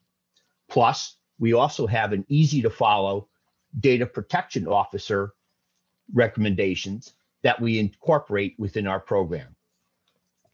Plus, 0.70 1.18
we 1.40 1.54
also 1.54 1.88
have 1.88 2.14
an 2.14 2.26
easy 2.30 2.62
to 2.62 2.70
follow 2.70 3.28
data 3.80 4.06
protection 4.06 4.68
officer 4.68 5.34
recommendations 6.14 7.14
that 7.42 7.60
we 7.60 7.80
incorporate 7.80 8.56
within 8.58 8.88
our 8.88 9.00
program. 9.00 9.56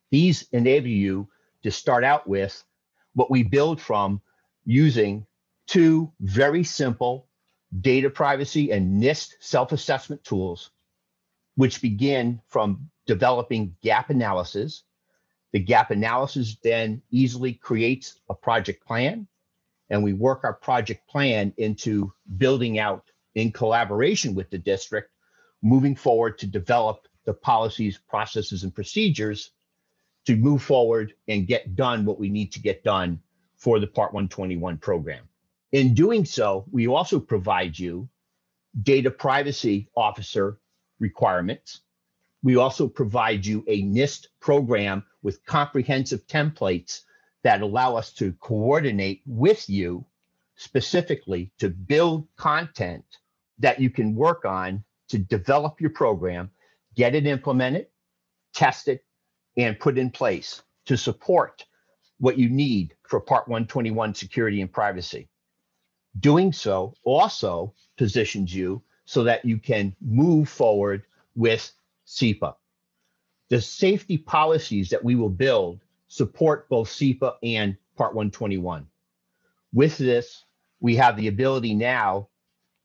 These 0.09 0.47
enable 0.51 0.87
you 0.87 1.29
to 1.63 1.71
start 1.71 2.03
out 2.03 2.27
with 2.27 2.63
what 3.13 3.29
we 3.29 3.43
build 3.43 3.79
from 3.79 4.21
using 4.65 5.25
two 5.67 6.11
very 6.19 6.63
simple 6.63 7.27
data 7.81 8.09
privacy 8.09 8.71
and 8.71 9.01
NIST 9.01 9.35
self 9.39 9.71
assessment 9.71 10.23
tools, 10.23 10.71
which 11.55 11.81
begin 11.81 12.41
from 12.47 12.89
developing 13.05 13.75
gap 13.81 14.09
analysis. 14.09 14.83
The 15.51 15.59
gap 15.59 15.91
analysis 15.91 16.57
then 16.63 17.01
easily 17.11 17.53
creates 17.53 18.19
a 18.29 18.33
project 18.35 18.85
plan, 18.85 19.27
and 19.89 20.03
we 20.03 20.13
work 20.13 20.43
our 20.43 20.53
project 20.53 21.07
plan 21.07 21.53
into 21.57 22.13
building 22.37 22.77
out 22.77 23.09
in 23.35 23.51
collaboration 23.51 24.35
with 24.35 24.49
the 24.49 24.57
district, 24.57 25.11
moving 25.61 25.95
forward 25.95 26.37
to 26.39 26.47
develop 26.47 27.07
the 27.25 27.33
policies, 27.33 27.99
processes, 28.07 28.63
and 28.63 28.73
procedures 28.73 29.51
to 30.25 30.35
move 30.35 30.61
forward 30.61 31.13
and 31.27 31.47
get 31.47 31.75
done 31.75 32.05
what 32.05 32.19
we 32.19 32.29
need 32.29 32.51
to 32.51 32.59
get 32.59 32.83
done 32.83 33.19
for 33.55 33.79
the 33.79 33.87
Part 33.87 34.13
121 34.13 34.77
program. 34.77 35.23
In 35.71 35.93
doing 35.93 36.25
so, 36.25 36.65
we 36.71 36.87
also 36.87 37.19
provide 37.19 37.77
you 37.77 38.09
data 38.81 39.11
privacy 39.11 39.89
officer 39.95 40.57
requirements 40.99 41.81
we 42.41 42.55
also 42.55 42.87
provide 42.87 43.45
you 43.45 43.63
a 43.67 43.83
NIST 43.83 44.27
program 44.39 45.03
with 45.21 45.45
comprehensive 45.45 46.25
templates 46.27 47.01
that 47.43 47.61
allow 47.61 47.95
us 47.95 48.13
to 48.13 48.33
coordinate 48.33 49.21
with 49.25 49.69
you 49.69 50.05
specifically 50.55 51.51
to 51.59 51.69
build 51.69 52.27
content 52.37 53.05
that 53.59 53.79
you 53.79 53.89
can 53.89 54.15
work 54.15 54.45
on 54.45 54.83
to 55.09 55.17
develop 55.17 55.81
your 55.81 55.89
program, 55.89 56.49
get 56.95 57.15
it 57.15 57.25
implemented, 57.25 57.87
test 58.53 58.87
it, 58.87 59.03
and 59.57 59.79
put 59.79 59.97
in 59.97 60.09
place 60.09 60.61
to 60.85 60.97
support 60.97 61.65
what 62.19 62.37
you 62.37 62.49
need 62.49 62.95
for 63.07 63.19
Part 63.19 63.47
121 63.47 64.13
security 64.13 64.61
and 64.61 64.71
privacy. 64.71 65.27
Doing 66.19 66.51
so 66.53 66.93
also 67.03 67.73
positions 67.97 68.53
you 68.53 68.81
so 69.09 69.23
that 69.23 69.43
you 69.43 69.57
can 69.57 69.95
move 69.99 70.47
forward 70.47 71.01
with 71.35 71.71
CIPA. 72.05 72.53
The 73.49 73.59
safety 73.59 74.19
policies 74.19 74.89
that 74.89 75.03
we 75.03 75.15
will 75.15 75.31
build 75.31 75.79
support 76.09 76.69
both 76.69 76.89
CIPA 76.89 77.33
and 77.41 77.75
Part 77.97 78.13
121. 78.13 78.85
With 79.73 79.97
this, 79.97 80.45
we 80.79 80.95
have 80.97 81.17
the 81.17 81.27
ability 81.27 81.73
now 81.73 82.27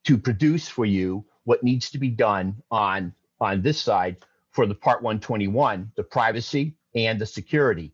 to 0.05 0.17
produce 0.17 0.67
for 0.67 0.87
you 0.87 1.27
what 1.45 1.63
needs 1.63 1.91
to 1.91 1.99
be 1.99 2.09
done 2.09 2.57
on, 2.71 3.13
on 3.39 3.61
this 3.61 3.83
side 3.83 4.17
for 4.51 4.65
the 4.65 4.75
Part 4.75 5.03
121, 5.03 5.93
the 5.95 6.05
privacy 6.05 6.75
and 6.95 7.21
the 7.21 7.27
security. 7.27 7.93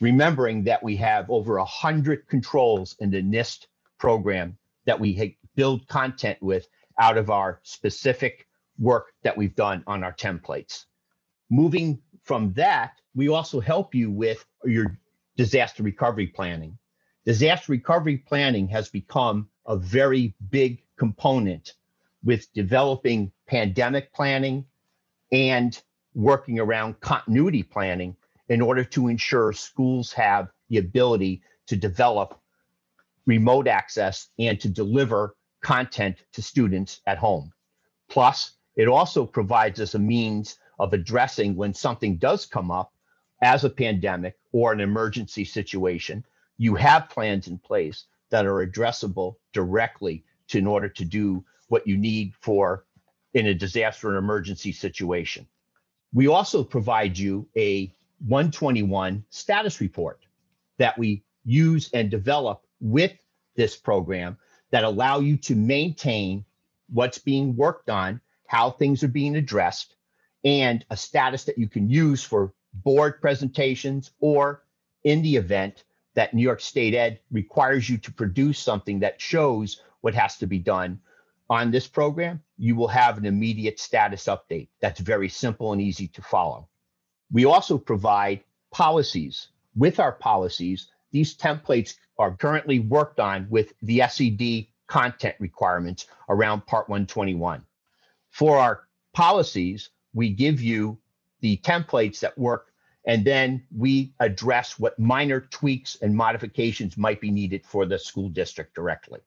Remembering 0.00 0.64
that 0.64 0.82
we 0.82 0.96
have 0.96 1.30
over 1.30 1.58
100 1.58 2.26
controls 2.26 2.96
in 2.98 3.12
the 3.12 3.22
NIST 3.22 3.68
program 3.98 4.58
that 4.84 4.98
we 4.98 5.38
build 5.54 5.86
content 5.86 6.42
with 6.42 6.66
out 6.98 7.16
of 7.16 7.30
our 7.30 7.60
specific 7.62 8.46
work 8.78 9.12
that 9.22 9.36
we've 9.36 9.54
done 9.54 9.82
on 9.86 10.04
our 10.04 10.12
templates. 10.12 10.84
Moving 11.50 12.00
from 12.22 12.52
that, 12.54 12.92
we 13.14 13.28
also 13.28 13.60
help 13.60 13.94
you 13.94 14.10
with 14.10 14.44
your 14.64 14.98
disaster 15.36 15.82
recovery 15.82 16.26
planning. 16.26 16.78
Disaster 17.24 17.72
recovery 17.72 18.18
planning 18.18 18.68
has 18.68 18.88
become 18.88 19.48
a 19.66 19.76
very 19.76 20.34
big 20.50 20.82
component 20.96 21.74
with 22.24 22.52
developing 22.52 23.32
pandemic 23.46 24.12
planning 24.12 24.64
and 25.30 25.80
working 26.14 26.58
around 26.58 27.00
continuity 27.00 27.62
planning 27.62 28.16
in 28.48 28.60
order 28.60 28.82
to 28.82 29.08
ensure 29.08 29.52
schools 29.52 30.12
have 30.12 30.48
the 30.68 30.78
ability 30.78 31.42
to 31.66 31.76
develop 31.76 32.40
remote 33.26 33.68
access 33.68 34.28
and 34.38 34.60
to 34.60 34.68
deliver 34.68 35.36
content 35.60 36.16
to 36.32 36.42
students 36.42 37.00
at 37.06 37.18
home. 37.18 37.52
Plus, 38.08 38.52
it 38.76 38.88
also 38.88 39.26
provides 39.26 39.80
us 39.80 39.94
a 39.94 39.98
means 39.98 40.58
of 40.78 40.92
addressing 40.92 41.56
when 41.56 41.74
something 41.74 42.16
does 42.16 42.46
come 42.46 42.70
up 42.70 42.92
as 43.42 43.64
a 43.64 43.70
pandemic 43.70 44.36
or 44.52 44.72
an 44.72 44.80
emergency 44.80 45.44
situation. 45.44 46.24
You 46.56 46.74
have 46.76 47.08
plans 47.08 47.48
in 47.48 47.58
place 47.58 48.04
that 48.30 48.46
are 48.46 48.66
addressable 48.66 49.36
directly 49.52 50.24
to, 50.48 50.58
in 50.58 50.66
order 50.66 50.88
to 50.88 51.04
do 51.04 51.44
what 51.68 51.86
you 51.86 51.96
need 51.96 52.34
for 52.40 52.84
in 53.34 53.46
a 53.46 53.54
disaster 53.54 54.08
and 54.08 54.18
emergency 54.18 54.72
situation. 54.72 55.46
We 56.12 56.28
also 56.28 56.64
provide 56.64 57.18
you 57.18 57.48
a 57.56 57.92
121 58.26 59.24
status 59.30 59.80
report 59.80 60.20
that 60.78 60.98
we 60.98 61.22
use 61.44 61.90
and 61.92 62.10
develop 62.10 62.62
with 62.80 63.12
this 63.54 63.76
program 63.76 64.38
that 64.70 64.84
allow 64.84 65.20
you 65.20 65.36
to 65.36 65.54
maintain 65.54 66.44
what's 66.90 67.18
being 67.18 67.56
worked 67.56 67.90
on, 67.90 68.20
how 68.46 68.70
things 68.70 69.02
are 69.02 69.08
being 69.08 69.36
addressed, 69.36 69.94
and 70.44 70.84
a 70.90 70.96
status 70.96 71.44
that 71.44 71.58
you 71.58 71.68
can 71.68 71.88
use 71.88 72.22
for 72.22 72.52
board 72.72 73.20
presentations 73.20 74.10
or 74.20 74.62
in 75.04 75.22
the 75.22 75.36
event 75.36 75.84
that 76.14 76.34
New 76.34 76.42
York 76.42 76.60
State 76.60 76.94
Ed 76.94 77.20
requires 77.30 77.88
you 77.88 77.98
to 77.98 78.12
produce 78.12 78.58
something 78.58 79.00
that 79.00 79.20
shows 79.20 79.82
what 80.00 80.14
has 80.14 80.36
to 80.38 80.46
be 80.46 80.58
done 80.58 81.00
on 81.50 81.70
this 81.70 81.86
program, 81.86 82.42
you 82.58 82.76
will 82.76 82.88
have 82.88 83.16
an 83.16 83.24
immediate 83.24 83.80
status 83.80 84.26
update 84.26 84.68
that's 84.80 85.00
very 85.00 85.28
simple 85.28 85.72
and 85.72 85.80
easy 85.80 86.08
to 86.08 86.22
follow. 86.22 86.68
We 87.32 87.44
also 87.44 87.78
provide 87.78 88.44
policies. 88.70 89.48
With 89.76 90.00
our 90.00 90.12
policies, 90.12 90.88
these 91.10 91.36
templates 91.36 91.94
are 92.18 92.36
currently 92.36 92.80
worked 92.80 93.20
on 93.20 93.46
with 93.50 93.72
the 93.82 94.02
SED 94.08 94.66
content 94.86 95.36
requirements 95.38 96.06
around 96.28 96.66
Part 96.66 96.88
121. 96.88 97.64
For 98.30 98.58
our 98.58 98.88
policies, 99.14 99.90
we 100.14 100.30
give 100.30 100.60
you 100.60 100.98
the 101.40 101.58
templates 101.58 102.20
that 102.20 102.36
work, 102.36 102.72
and 103.04 103.24
then 103.24 103.64
we 103.76 104.14
address 104.20 104.78
what 104.78 104.98
minor 104.98 105.40
tweaks 105.40 105.96
and 106.02 106.14
modifications 106.14 106.96
might 106.96 107.20
be 107.20 107.30
needed 107.30 107.64
for 107.64 107.86
the 107.86 107.98
school 107.98 108.28
district 108.28 108.74
directly. 108.74 109.20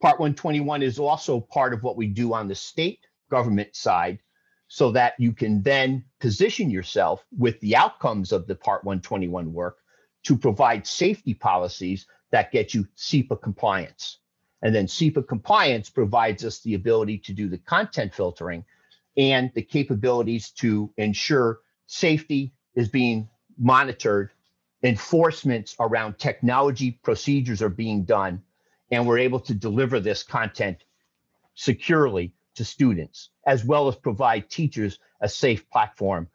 Part 0.00 0.18
121 0.18 0.82
is 0.82 0.98
also 0.98 1.40
part 1.40 1.72
of 1.72 1.82
what 1.82 1.96
we 1.96 2.08
do 2.08 2.34
on 2.34 2.48
the 2.48 2.54
state 2.54 3.06
government 3.30 3.76
side 3.76 4.18
so 4.66 4.90
that 4.90 5.14
you 5.18 5.32
can 5.32 5.62
then 5.62 6.04
position 6.18 6.70
yourself 6.70 7.24
with 7.38 7.60
the 7.60 7.76
outcomes 7.76 8.32
of 8.32 8.46
the 8.46 8.54
Part 8.54 8.84
121 8.84 9.52
work 9.52 9.81
to 10.24 10.36
provide 10.36 10.86
safety 10.86 11.34
policies 11.34 12.06
that 12.30 12.52
get 12.52 12.74
you 12.74 12.86
CIPA 12.96 13.40
compliance. 13.42 14.18
And 14.62 14.74
then 14.74 14.86
CIPA 14.86 15.26
compliance 15.26 15.90
provides 15.90 16.44
us 16.44 16.60
the 16.60 16.74
ability 16.74 17.18
to 17.18 17.32
do 17.32 17.48
the 17.48 17.58
content 17.58 18.14
filtering 18.14 18.64
and 19.16 19.50
the 19.54 19.62
capabilities 19.62 20.50
to 20.50 20.92
ensure 20.96 21.60
safety 21.86 22.52
is 22.74 22.88
being 22.88 23.28
monitored, 23.58 24.30
enforcements 24.82 25.76
around 25.78 26.18
technology 26.18 26.92
procedures 27.02 27.60
are 27.60 27.68
being 27.68 28.04
done, 28.04 28.42
and 28.90 29.06
we're 29.06 29.18
able 29.18 29.40
to 29.40 29.54
deliver 29.54 30.00
this 30.00 30.22
content 30.22 30.84
securely 31.54 32.32
to 32.54 32.64
students, 32.64 33.30
as 33.46 33.64
well 33.64 33.88
as 33.88 33.96
provide 33.96 34.48
teachers 34.48 34.98
a 35.20 35.28
safe 35.28 35.68
platform 35.70 36.28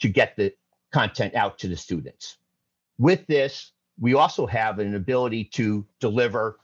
to 0.00 0.08
get 0.08 0.36
the 0.36 0.54
content 0.92 1.34
out 1.34 1.58
to 1.58 1.68
the 1.68 1.76
students. 1.76 2.38
With 2.98 3.26
this, 3.26 3.72
we 3.98 4.14
also 4.14 4.46
have 4.46 4.78
an 4.78 4.94
ability 4.94 5.44
to 5.54 5.86
deliver 6.00 6.58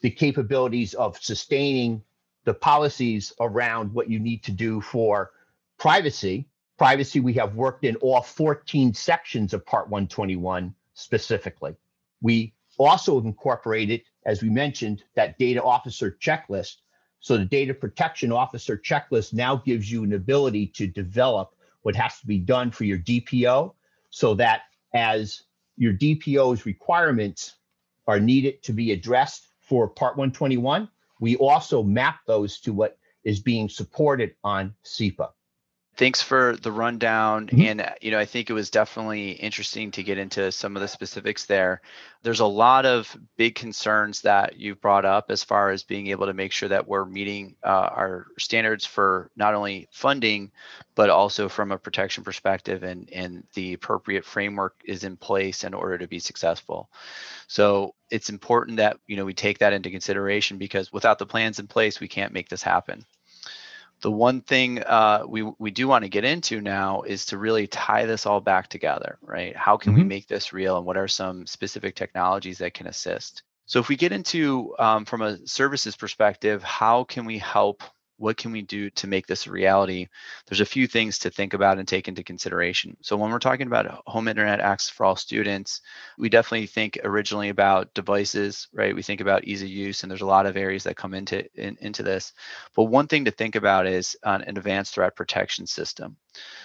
the 0.00 0.10
capabilities 0.10 0.94
of 0.94 1.18
sustaining 1.22 2.02
the 2.44 2.54
policies 2.54 3.32
around 3.40 3.92
what 3.92 4.08
you 4.08 4.18
need 4.18 4.44
to 4.44 4.52
do 4.52 4.80
for 4.80 5.32
privacy. 5.78 6.48
Privacy, 6.78 7.20
we 7.20 7.32
have 7.34 7.54
worked 7.54 7.84
in 7.84 7.96
all 7.96 8.22
14 8.22 8.94
sections 8.94 9.52
of 9.52 9.66
Part 9.66 9.88
121 9.90 10.74
specifically. 10.94 11.74
We 12.22 12.54
also 12.78 13.16
have 13.16 13.24
incorporated 13.24 14.02
as 14.28 14.42
we 14.42 14.50
mentioned, 14.50 15.02
that 15.14 15.38
data 15.38 15.62
officer 15.62 16.16
checklist. 16.20 16.76
So 17.20 17.38
the 17.38 17.46
data 17.46 17.72
protection 17.72 18.30
officer 18.30 18.76
checklist 18.76 19.32
now 19.32 19.56
gives 19.56 19.90
you 19.90 20.04
an 20.04 20.12
ability 20.12 20.66
to 20.76 20.86
develop 20.86 21.54
what 21.82 21.96
has 21.96 22.20
to 22.20 22.26
be 22.26 22.38
done 22.38 22.70
for 22.70 22.84
your 22.84 22.98
DPO 22.98 23.72
so 24.10 24.34
that 24.34 24.62
as 24.94 25.44
your 25.78 25.92
DPO's 25.92 26.66
requirements 26.66 27.54
are 28.06 28.20
needed 28.20 28.62
to 28.64 28.72
be 28.72 28.92
addressed 28.92 29.48
for 29.60 29.88
Part 29.88 30.16
121, 30.16 30.88
we 31.20 31.36
also 31.36 31.82
map 31.82 32.20
those 32.26 32.60
to 32.60 32.72
what 32.72 32.98
is 33.24 33.40
being 33.40 33.68
supported 33.68 34.34
on 34.42 34.74
CIPA 34.84 35.30
thanks 35.98 36.22
for 36.22 36.56
the 36.62 36.72
rundown. 36.72 37.48
Mm-hmm. 37.48 37.60
and 37.62 37.80
uh, 37.82 37.90
you 38.00 38.10
know 38.10 38.18
i 38.18 38.24
think 38.24 38.48
it 38.48 38.54
was 38.54 38.70
definitely 38.70 39.32
interesting 39.32 39.90
to 39.90 40.02
get 40.02 40.16
into 40.16 40.50
some 40.50 40.76
of 40.76 40.82
the 40.82 40.88
specifics 40.88 41.44
there. 41.44 41.82
There's 42.22 42.40
a 42.40 42.46
lot 42.46 42.84
of 42.84 43.16
big 43.36 43.54
concerns 43.54 44.22
that 44.22 44.58
you've 44.58 44.80
brought 44.80 45.04
up 45.04 45.30
as 45.30 45.44
far 45.44 45.70
as 45.70 45.82
being 45.82 46.08
able 46.08 46.26
to 46.26 46.34
make 46.34 46.52
sure 46.52 46.68
that 46.68 46.88
we're 46.88 47.04
meeting 47.04 47.54
uh, 47.62 47.90
our 47.92 48.26
standards 48.38 48.84
for 48.84 49.30
not 49.36 49.54
only 49.54 49.88
funding 49.92 50.50
but 50.94 51.10
also 51.10 51.48
from 51.48 51.70
a 51.72 51.78
protection 51.78 52.24
perspective 52.24 52.82
and 52.82 53.10
and 53.12 53.44
the 53.54 53.74
appropriate 53.74 54.24
framework 54.24 54.80
is 54.84 55.04
in 55.04 55.16
place 55.16 55.64
in 55.64 55.74
order 55.74 55.98
to 55.98 56.06
be 56.06 56.18
successful. 56.18 56.88
So 57.48 57.94
it's 58.10 58.30
important 58.30 58.78
that 58.78 58.98
you 59.06 59.16
know 59.16 59.24
we 59.24 59.34
take 59.34 59.58
that 59.58 59.72
into 59.72 59.90
consideration 59.90 60.58
because 60.58 60.92
without 60.92 61.18
the 61.18 61.26
plans 61.26 61.58
in 61.58 61.66
place 61.66 62.00
we 62.00 62.08
can't 62.08 62.32
make 62.32 62.48
this 62.48 62.62
happen 62.62 63.04
the 64.00 64.10
one 64.10 64.40
thing 64.40 64.82
uh, 64.82 65.24
we 65.26 65.42
we 65.58 65.70
do 65.70 65.88
want 65.88 66.04
to 66.04 66.08
get 66.08 66.24
into 66.24 66.60
now 66.60 67.02
is 67.02 67.26
to 67.26 67.38
really 67.38 67.66
tie 67.66 68.06
this 68.06 68.26
all 68.26 68.40
back 68.40 68.68
together, 68.68 69.18
right? 69.22 69.56
How 69.56 69.76
can 69.76 69.92
mm-hmm. 69.92 70.02
we 70.02 70.08
make 70.08 70.28
this 70.28 70.52
real, 70.52 70.76
and 70.76 70.86
what 70.86 70.96
are 70.96 71.08
some 71.08 71.46
specific 71.46 71.94
technologies 71.94 72.58
that 72.58 72.74
can 72.74 72.86
assist? 72.86 73.42
So, 73.66 73.80
if 73.80 73.88
we 73.88 73.96
get 73.96 74.12
into 74.12 74.74
um, 74.78 75.04
from 75.04 75.22
a 75.22 75.46
services 75.46 75.96
perspective, 75.96 76.62
how 76.62 77.04
can 77.04 77.24
we 77.24 77.38
help 77.38 77.82
what 78.18 78.36
can 78.36 78.52
we 78.52 78.62
do 78.62 78.90
to 78.90 79.06
make 79.06 79.26
this 79.26 79.46
a 79.46 79.50
reality? 79.50 80.08
There's 80.46 80.60
a 80.60 80.66
few 80.66 80.86
things 80.86 81.18
to 81.20 81.30
think 81.30 81.54
about 81.54 81.78
and 81.78 81.88
take 81.88 82.08
into 82.08 82.22
consideration. 82.22 82.96
So 83.00 83.16
when 83.16 83.30
we're 83.30 83.38
talking 83.38 83.66
about 83.68 84.02
home 84.06 84.28
internet 84.28 84.60
access 84.60 84.90
for 84.90 85.06
all 85.06 85.16
students, 85.16 85.80
we 86.18 86.28
definitely 86.28 86.66
think 86.66 86.98
originally 87.04 87.48
about 87.48 87.94
devices, 87.94 88.68
right? 88.72 88.94
We 88.94 89.02
think 89.02 89.20
about 89.20 89.44
ease 89.44 89.62
of 89.62 89.68
use, 89.68 90.02
and 90.02 90.10
there's 90.10 90.20
a 90.20 90.26
lot 90.26 90.46
of 90.46 90.56
areas 90.56 90.84
that 90.84 90.96
come 90.96 91.14
into 91.14 91.44
in, 91.54 91.76
into 91.80 92.02
this. 92.02 92.32
But 92.74 92.84
one 92.84 93.06
thing 93.06 93.24
to 93.24 93.30
think 93.30 93.56
about 93.56 93.86
is 93.86 94.16
uh, 94.24 94.40
an 94.44 94.58
advanced 94.58 94.94
threat 94.94 95.16
protection 95.16 95.66
system. 95.66 96.16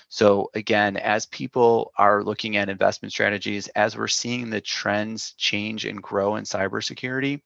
So 0.10 0.52
again, 0.54 0.98
as 0.98 1.26
people 1.26 1.92
are 1.98 2.24
looking 2.24 2.58
at 2.58 2.70
investment 2.70 3.12
strategies, 3.12 3.68
as 3.70 3.98
we're 3.98 4.08
seeing 4.08 4.50
the 4.50 4.62
trends 4.62 5.34
change 5.38 5.86
and 5.86 6.04
grow 6.04 6.36
in 6.36 6.44
cybersecurity, 6.44 7.42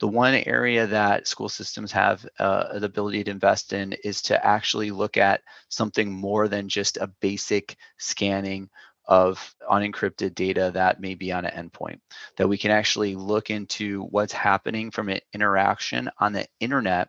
the 0.00 0.08
one 0.08 0.34
area 0.34 0.86
that 0.86 1.28
school 1.28 1.48
systems 1.48 1.92
have 1.92 2.26
uh, 2.38 2.78
the 2.78 2.86
ability 2.86 3.24
to 3.24 3.30
invest 3.30 3.72
in 3.72 3.92
is 4.04 4.22
to 4.22 4.46
actually 4.46 4.90
look 4.90 5.16
at 5.18 5.42
something 5.68 6.10
more 6.10 6.48
than 6.48 6.68
just 6.68 6.96
a 6.96 7.12
basic 7.20 7.76
scanning 7.98 8.70
of 9.08 9.54
unencrypted 9.70 10.34
data 10.34 10.70
that 10.74 11.00
may 11.00 11.14
be 11.14 11.32
on 11.32 11.44
an 11.44 11.70
endpoint, 11.70 12.00
that 12.36 12.48
we 12.48 12.58
can 12.58 12.70
actually 12.70 13.14
look 13.14 13.50
into 13.50 14.02
what's 14.04 14.32
happening 14.32 14.90
from 14.90 15.08
an 15.08 15.20
interaction 15.32 16.10
on 16.18 16.32
the 16.32 16.46
internet 16.60 17.08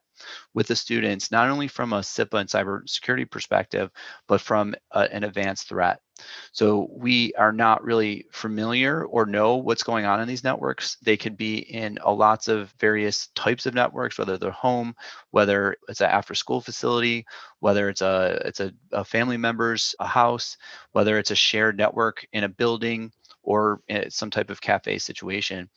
with 0.53 0.67
the 0.67 0.75
students, 0.75 1.31
not 1.31 1.49
only 1.49 1.67
from 1.67 1.93
a 1.93 1.99
CIPA 1.99 2.39
and 2.39 2.49
cybersecurity 2.49 3.29
perspective, 3.29 3.89
but 4.27 4.41
from 4.41 4.75
a, 4.91 4.99
an 4.99 5.23
advanced 5.23 5.69
threat. 5.69 5.99
So 6.51 6.89
we 6.91 7.33
are 7.33 7.51
not 7.51 7.83
really 7.83 8.25
familiar 8.31 9.05
or 9.05 9.25
know 9.25 9.55
what's 9.57 9.83
going 9.83 10.05
on 10.05 10.21
in 10.21 10.27
these 10.27 10.43
networks. 10.43 10.97
They 11.01 11.17
could 11.17 11.37
be 11.37 11.57
in 11.57 11.97
a 12.01 12.11
lots 12.11 12.47
of 12.47 12.73
various 12.79 13.27
types 13.35 13.65
of 13.65 13.73
networks, 13.73 14.17
whether 14.17 14.37
they're 14.37 14.51
home, 14.51 14.95
whether 15.31 15.75
it's 15.87 16.01
an 16.01 16.09
after 16.09 16.33
school 16.35 16.61
facility, 16.61 17.25
whether 17.59 17.89
it's 17.89 18.01
a 18.01 18.41
it's 18.45 18.59
a, 18.59 18.71
a 18.91 19.03
family 19.03 19.37
member's 19.37 19.95
a 19.99 20.07
house, 20.07 20.57
whether 20.91 21.17
it's 21.17 21.31
a 21.31 21.35
shared 21.35 21.77
network 21.77 22.25
in 22.33 22.43
a 22.43 22.49
building 22.49 23.11
or 23.43 23.81
eh, 23.89 24.05
some 24.09 24.29
type 24.29 24.49
of 24.49 24.61
cafe 24.61 24.97
situation 24.97 25.69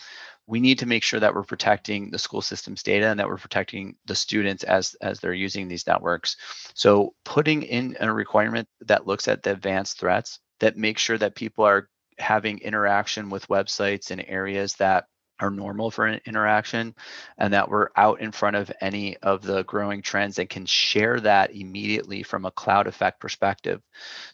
we 0.50 0.60
need 0.60 0.80
to 0.80 0.86
make 0.86 1.04
sure 1.04 1.20
that 1.20 1.32
we're 1.32 1.44
protecting 1.44 2.10
the 2.10 2.18
school 2.18 2.42
system's 2.42 2.82
data 2.82 3.06
and 3.06 3.20
that 3.20 3.28
we're 3.28 3.36
protecting 3.36 3.94
the 4.06 4.14
students 4.14 4.64
as 4.64 4.94
as 5.00 5.20
they're 5.20 5.32
using 5.32 5.68
these 5.68 5.86
networks 5.86 6.36
so 6.74 7.14
putting 7.24 7.62
in 7.62 7.96
a 8.00 8.12
requirement 8.12 8.68
that 8.80 9.06
looks 9.06 9.28
at 9.28 9.42
the 9.42 9.52
advanced 9.52 9.98
threats 9.98 10.40
that 10.58 10.76
makes 10.76 11.00
sure 11.00 11.16
that 11.16 11.36
people 11.36 11.64
are 11.64 11.88
having 12.18 12.58
interaction 12.58 13.30
with 13.30 13.48
websites 13.48 14.10
in 14.10 14.20
areas 14.22 14.74
that 14.74 15.04
are 15.38 15.50
normal 15.50 15.90
for 15.90 16.06
an 16.06 16.20
interaction 16.26 16.94
and 17.38 17.54
that 17.54 17.68
we're 17.68 17.88
out 17.96 18.20
in 18.20 18.30
front 18.30 18.56
of 18.56 18.70
any 18.82 19.16
of 19.18 19.40
the 19.42 19.62
growing 19.64 20.02
trends 20.02 20.38
and 20.38 20.50
can 20.50 20.66
share 20.66 21.18
that 21.18 21.54
immediately 21.54 22.22
from 22.22 22.44
a 22.44 22.50
cloud 22.50 22.86
effect 22.86 23.20
perspective. 23.20 23.80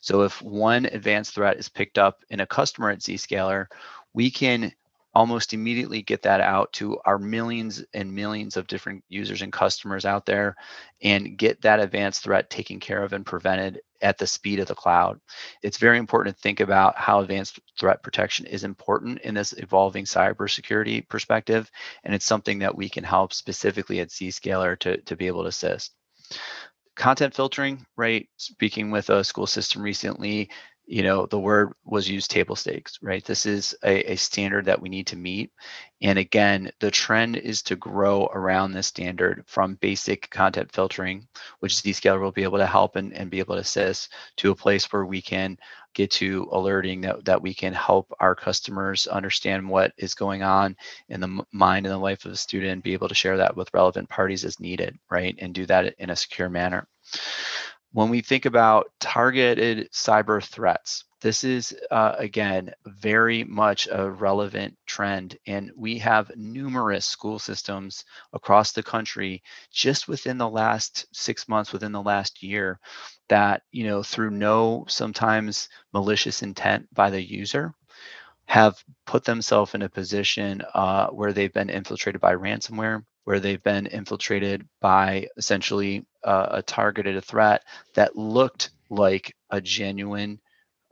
So 0.00 0.22
if 0.22 0.42
one 0.42 0.86
advanced 0.86 1.34
threat 1.34 1.58
is 1.58 1.68
picked 1.68 1.96
up 1.96 2.24
in 2.28 2.40
a 2.40 2.46
customer 2.46 2.90
at 2.90 2.98
Zscaler, 2.98 3.66
we 4.14 4.32
can 4.32 4.72
almost 5.16 5.54
immediately 5.54 6.02
get 6.02 6.20
that 6.20 6.42
out 6.42 6.70
to 6.74 6.98
our 7.06 7.18
millions 7.18 7.82
and 7.94 8.14
millions 8.14 8.58
of 8.58 8.66
different 8.66 9.02
users 9.08 9.40
and 9.40 9.50
customers 9.50 10.04
out 10.04 10.26
there 10.26 10.54
and 11.00 11.38
get 11.38 11.58
that 11.62 11.80
advanced 11.80 12.22
threat 12.22 12.50
taken 12.50 12.78
care 12.78 13.02
of 13.02 13.14
and 13.14 13.24
prevented 13.24 13.80
at 14.02 14.18
the 14.18 14.26
speed 14.26 14.60
of 14.60 14.66
the 14.66 14.74
cloud. 14.74 15.18
It's 15.62 15.78
very 15.78 15.96
important 15.96 16.36
to 16.36 16.42
think 16.42 16.60
about 16.60 16.98
how 16.98 17.20
advanced 17.20 17.58
threat 17.80 18.02
protection 18.02 18.44
is 18.44 18.62
important 18.62 19.22
in 19.22 19.32
this 19.32 19.54
evolving 19.54 20.04
cybersecurity 20.04 21.08
perspective. 21.08 21.70
And 22.04 22.14
it's 22.14 22.26
something 22.26 22.58
that 22.58 22.76
we 22.76 22.90
can 22.90 23.02
help 23.02 23.32
specifically 23.32 24.00
at 24.00 24.10
Zscaler 24.10 24.78
to, 24.80 25.00
to 25.00 25.16
be 25.16 25.28
able 25.28 25.44
to 25.44 25.48
assist. 25.48 25.94
Content 26.94 27.34
filtering, 27.34 27.86
right? 27.96 28.28
Speaking 28.36 28.90
with 28.90 29.08
a 29.08 29.24
school 29.24 29.46
system 29.46 29.80
recently, 29.80 30.50
you 30.86 31.02
know 31.02 31.26
the 31.26 31.38
word 31.38 31.72
was 31.84 32.08
used 32.08 32.30
table 32.30 32.56
stakes 32.56 32.98
right? 33.02 33.24
This 33.24 33.44
is 33.44 33.74
a, 33.84 34.12
a, 34.12 34.16
standard 34.16 34.66
that 34.66 34.80
we 34.80 34.88
need 34.88 35.08
to 35.08 35.16
meet. 35.16 35.50
And 36.00 36.18
again 36.18 36.70
the 36.78 36.90
trend 36.90 37.36
is 37.36 37.62
to 37.62 37.76
grow 37.76 38.26
around 38.26 38.72
this 38.72 38.86
standard 38.86 39.42
from 39.46 39.74
basic 39.76 40.30
content 40.30 40.72
filtering 40.72 41.26
which 41.58 41.74
zscaler 41.74 42.20
will 42.20 42.32
be 42.32 42.44
able 42.44 42.58
to 42.58 42.66
help 42.66 42.96
and, 42.96 43.12
and 43.12 43.30
be 43.30 43.40
able 43.40 43.56
to 43.56 43.60
assist 43.60 44.12
to 44.36 44.52
a 44.52 44.56
place 44.56 44.92
where 44.92 45.04
we 45.04 45.20
can 45.20 45.58
get 45.94 46.10
to 46.10 46.46
alerting 46.52 47.00
that, 47.00 47.24
that 47.24 47.42
we 47.42 47.54
can 47.54 47.72
help 47.72 48.12
our 48.20 48.34
customers 48.34 49.06
understand 49.06 49.68
what 49.68 49.92
is 49.96 50.14
going 50.14 50.42
on 50.42 50.76
in 51.08 51.20
the 51.20 51.42
mind 51.52 51.86
and 51.86 51.92
the 51.92 51.98
life 51.98 52.24
of 52.26 52.32
a 52.32 52.36
student 52.36 52.84
be 52.84 52.92
able 52.92 53.08
to 53.08 53.14
share 53.14 53.38
that 53.38 53.56
with 53.56 53.72
relevant 53.74 54.08
parties 54.08 54.44
as 54.44 54.60
needed 54.60 54.96
right? 55.10 55.34
And 55.38 55.52
do 55.54 55.66
that 55.66 55.94
in 55.98 56.10
a 56.10 56.16
secure 56.16 56.48
manner 56.48 56.86
when 57.96 58.10
we 58.10 58.20
think 58.20 58.44
about 58.44 58.90
targeted 59.00 59.90
cyber 59.90 60.44
threats, 60.44 61.04
this 61.22 61.44
is, 61.44 61.74
uh, 61.90 62.12
again, 62.18 62.70
very 62.84 63.42
much 63.42 63.88
a 63.90 64.10
relevant 64.10 64.76
trend. 64.84 65.38
And 65.46 65.70
we 65.74 65.96
have 66.00 66.30
numerous 66.36 67.06
school 67.06 67.38
systems 67.38 68.04
across 68.34 68.72
the 68.72 68.82
country 68.82 69.42
just 69.72 70.08
within 70.08 70.36
the 70.36 70.46
last 70.46 71.06
six 71.14 71.48
months, 71.48 71.72
within 71.72 71.92
the 71.92 72.02
last 72.02 72.42
year, 72.42 72.80
that, 73.30 73.62
you 73.72 73.84
know, 73.84 74.02
through 74.02 74.32
no 74.32 74.84
sometimes 74.88 75.70
malicious 75.94 76.42
intent 76.42 76.92
by 76.92 77.08
the 77.08 77.22
user, 77.22 77.72
have 78.44 78.76
put 79.06 79.24
themselves 79.24 79.74
in 79.74 79.80
a 79.80 79.88
position 79.88 80.60
uh, 80.74 81.06
where 81.06 81.32
they've 81.32 81.54
been 81.54 81.70
infiltrated 81.70 82.20
by 82.20 82.34
ransomware, 82.34 83.02
where 83.26 83.40
they've 83.40 83.62
been 83.64 83.86
infiltrated 83.88 84.68
by 84.80 85.26
essentially 85.36 86.06
uh, 86.22 86.46
a 86.52 86.62
targeted 86.62 87.22
threat 87.24 87.64
that 87.94 88.14
looked 88.14 88.70
like 88.88 89.34
a 89.50 89.60
genuine 89.60 90.40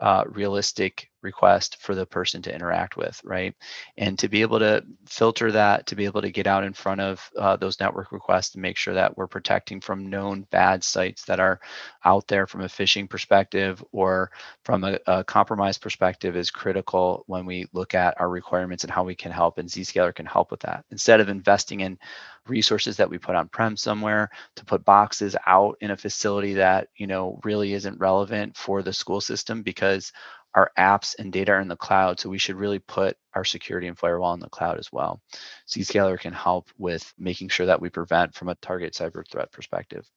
uh, 0.01 0.25
realistic 0.27 1.09
request 1.25 1.79
for 1.81 1.95
the 1.95 2.07
person 2.07 2.43
to 2.43 2.55
interact 2.55 2.97
with, 2.97 3.21
right? 3.25 3.55
And 3.97 4.19
to 4.19 4.29
be 4.29 4.43
able 4.43 4.61
to 4.61 4.85
filter 5.07 5.51
that, 5.53 5.87
to 5.89 5.97
be 5.97 6.05
able 6.05 6.23
to 6.23 6.31
get 6.31 6.47
out 6.47 6.65
in 6.65 6.73
front 6.73 7.01
of 7.01 7.31
uh, 7.39 7.57
those 7.57 7.81
network 7.81 8.13
requests 8.13 8.51
to 8.51 8.61
make 8.61 8.77
sure 8.77 8.95
that 8.95 9.17
we're 9.17 9.27
protecting 9.27 9.81
from 9.81 10.11
known 10.11 10.43
bad 10.51 10.85
sites 10.85 11.25
that 11.25 11.41
are 11.41 11.61
out 12.05 12.29
there 12.29 12.47
from 12.47 12.61
a 12.61 12.67
phishing 12.67 13.09
perspective 13.09 13.83
or 13.93 14.31
from 14.65 14.85
a, 14.85 14.99
a 15.07 15.25
compromise 15.25 15.79
perspective 15.79 16.37
is 16.37 16.51
critical 16.51 17.25
when 17.27 17.47
we 17.47 17.67
look 17.73 17.95
at 17.95 18.21
our 18.21 18.29
requirements 18.29 18.85
and 18.85 18.93
how 18.93 19.03
we 19.03 19.15
can 19.15 19.33
help. 19.33 19.59
And 19.59 19.69
Zscaler 19.69 20.15
can 20.15 20.27
help 20.27 20.51
with 20.51 20.61
that. 20.61 20.85
Instead 20.91 21.21
of 21.21 21.29
investing 21.29 21.81
in 21.81 21.99
resources 22.47 22.97
that 22.97 23.09
we 23.09 23.19
put 23.19 23.35
on 23.35 23.49
prem 23.49 23.77
somewhere 23.77 24.29
to 24.57 24.65
put 24.65 24.85
boxes 24.85 25.35
out 25.47 25.77
in 25.81 25.91
a 25.91 25.97
facility 25.97 26.55
that 26.55 26.89
you 26.97 27.07
know 27.07 27.41
really 27.45 27.73
isn't 27.73 27.99
relevant 27.99 28.57
for 28.57 28.83
the 28.83 28.93
school 28.93 29.21
system 29.21 29.63
because 29.63 30.13
our 30.55 30.71
apps 30.79 31.15
and 31.19 31.33
data 31.33 31.53
are 31.53 31.61
in 31.61 31.69
the 31.69 31.77
cloud. 31.77 32.21
So 32.21 32.29
we 32.29 32.39
should 32.39 32.57
really 32.57 32.79
put 32.79 33.17
our 33.35 33.45
security 33.45 33.89
and 33.89 33.99
firewall 33.99 34.35
in 34.35 34.41
the 34.41 34.49
cloud 34.49 34.79
as 34.79 34.93
well. 34.93 35.21
Zscaler 35.69 36.19
can 36.19 36.33
help 36.33 36.69
with 36.79 37.13
making 37.19 37.49
sure 37.49 37.67
that 37.67 37.81
we 37.81 37.91
prevent 37.91 38.35
from 38.35 38.49
a 38.49 38.55
target 38.57 38.93
cyber 38.93 39.29
threat 39.29 39.51
perspective. 39.51 40.09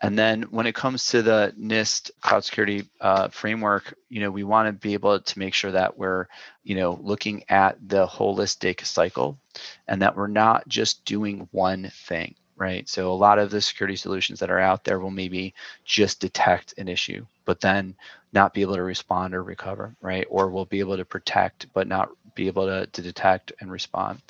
And 0.00 0.18
then 0.18 0.42
when 0.44 0.66
it 0.66 0.74
comes 0.74 1.06
to 1.06 1.22
the 1.22 1.52
NIST 1.58 2.10
cloud 2.20 2.44
security 2.44 2.88
uh, 3.00 3.28
framework, 3.28 3.94
you 4.08 4.20
know, 4.20 4.30
we 4.30 4.44
want 4.44 4.68
to 4.68 4.72
be 4.72 4.94
able 4.94 5.18
to 5.18 5.38
make 5.38 5.54
sure 5.54 5.72
that 5.72 5.98
we're, 5.98 6.26
you 6.62 6.76
know, 6.76 6.98
looking 7.02 7.44
at 7.48 7.76
the 7.88 8.06
holistic 8.06 8.84
cycle 8.84 9.38
and 9.88 10.02
that 10.02 10.16
we're 10.16 10.26
not 10.28 10.68
just 10.68 11.04
doing 11.04 11.48
one 11.50 11.90
thing 11.92 12.34
right? 12.56 12.88
So 12.88 13.12
a 13.12 13.14
lot 13.14 13.38
of 13.38 13.50
the 13.50 13.60
security 13.60 13.96
solutions 13.96 14.40
that 14.40 14.50
are 14.50 14.58
out 14.58 14.82
there 14.82 14.98
will 14.98 15.10
maybe 15.10 15.54
just 15.84 16.20
detect 16.20 16.74
an 16.78 16.88
issue, 16.88 17.26
but 17.46 17.60
then 17.60 17.96
not 18.32 18.52
be 18.52 18.60
able 18.60 18.74
to 18.74 18.82
respond 18.82 19.34
or 19.34 19.42
recover, 19.42 19.96
right? 20.02 20.26
Or 20.28 20.50
we'll 20.50 20.66
be 20.66 20.80
able 20.80 20.98
to 20.98 21.04
protect, 21.06 21.72
but 21.72 21.88
not 21.88 22.10
be 22.34 22.48
able 22.48 22.66
to, 22.66 22.86
to 22.86 23.00
detect 23.00 23.52
and 23.60 23.72
respond. 23.72 24.20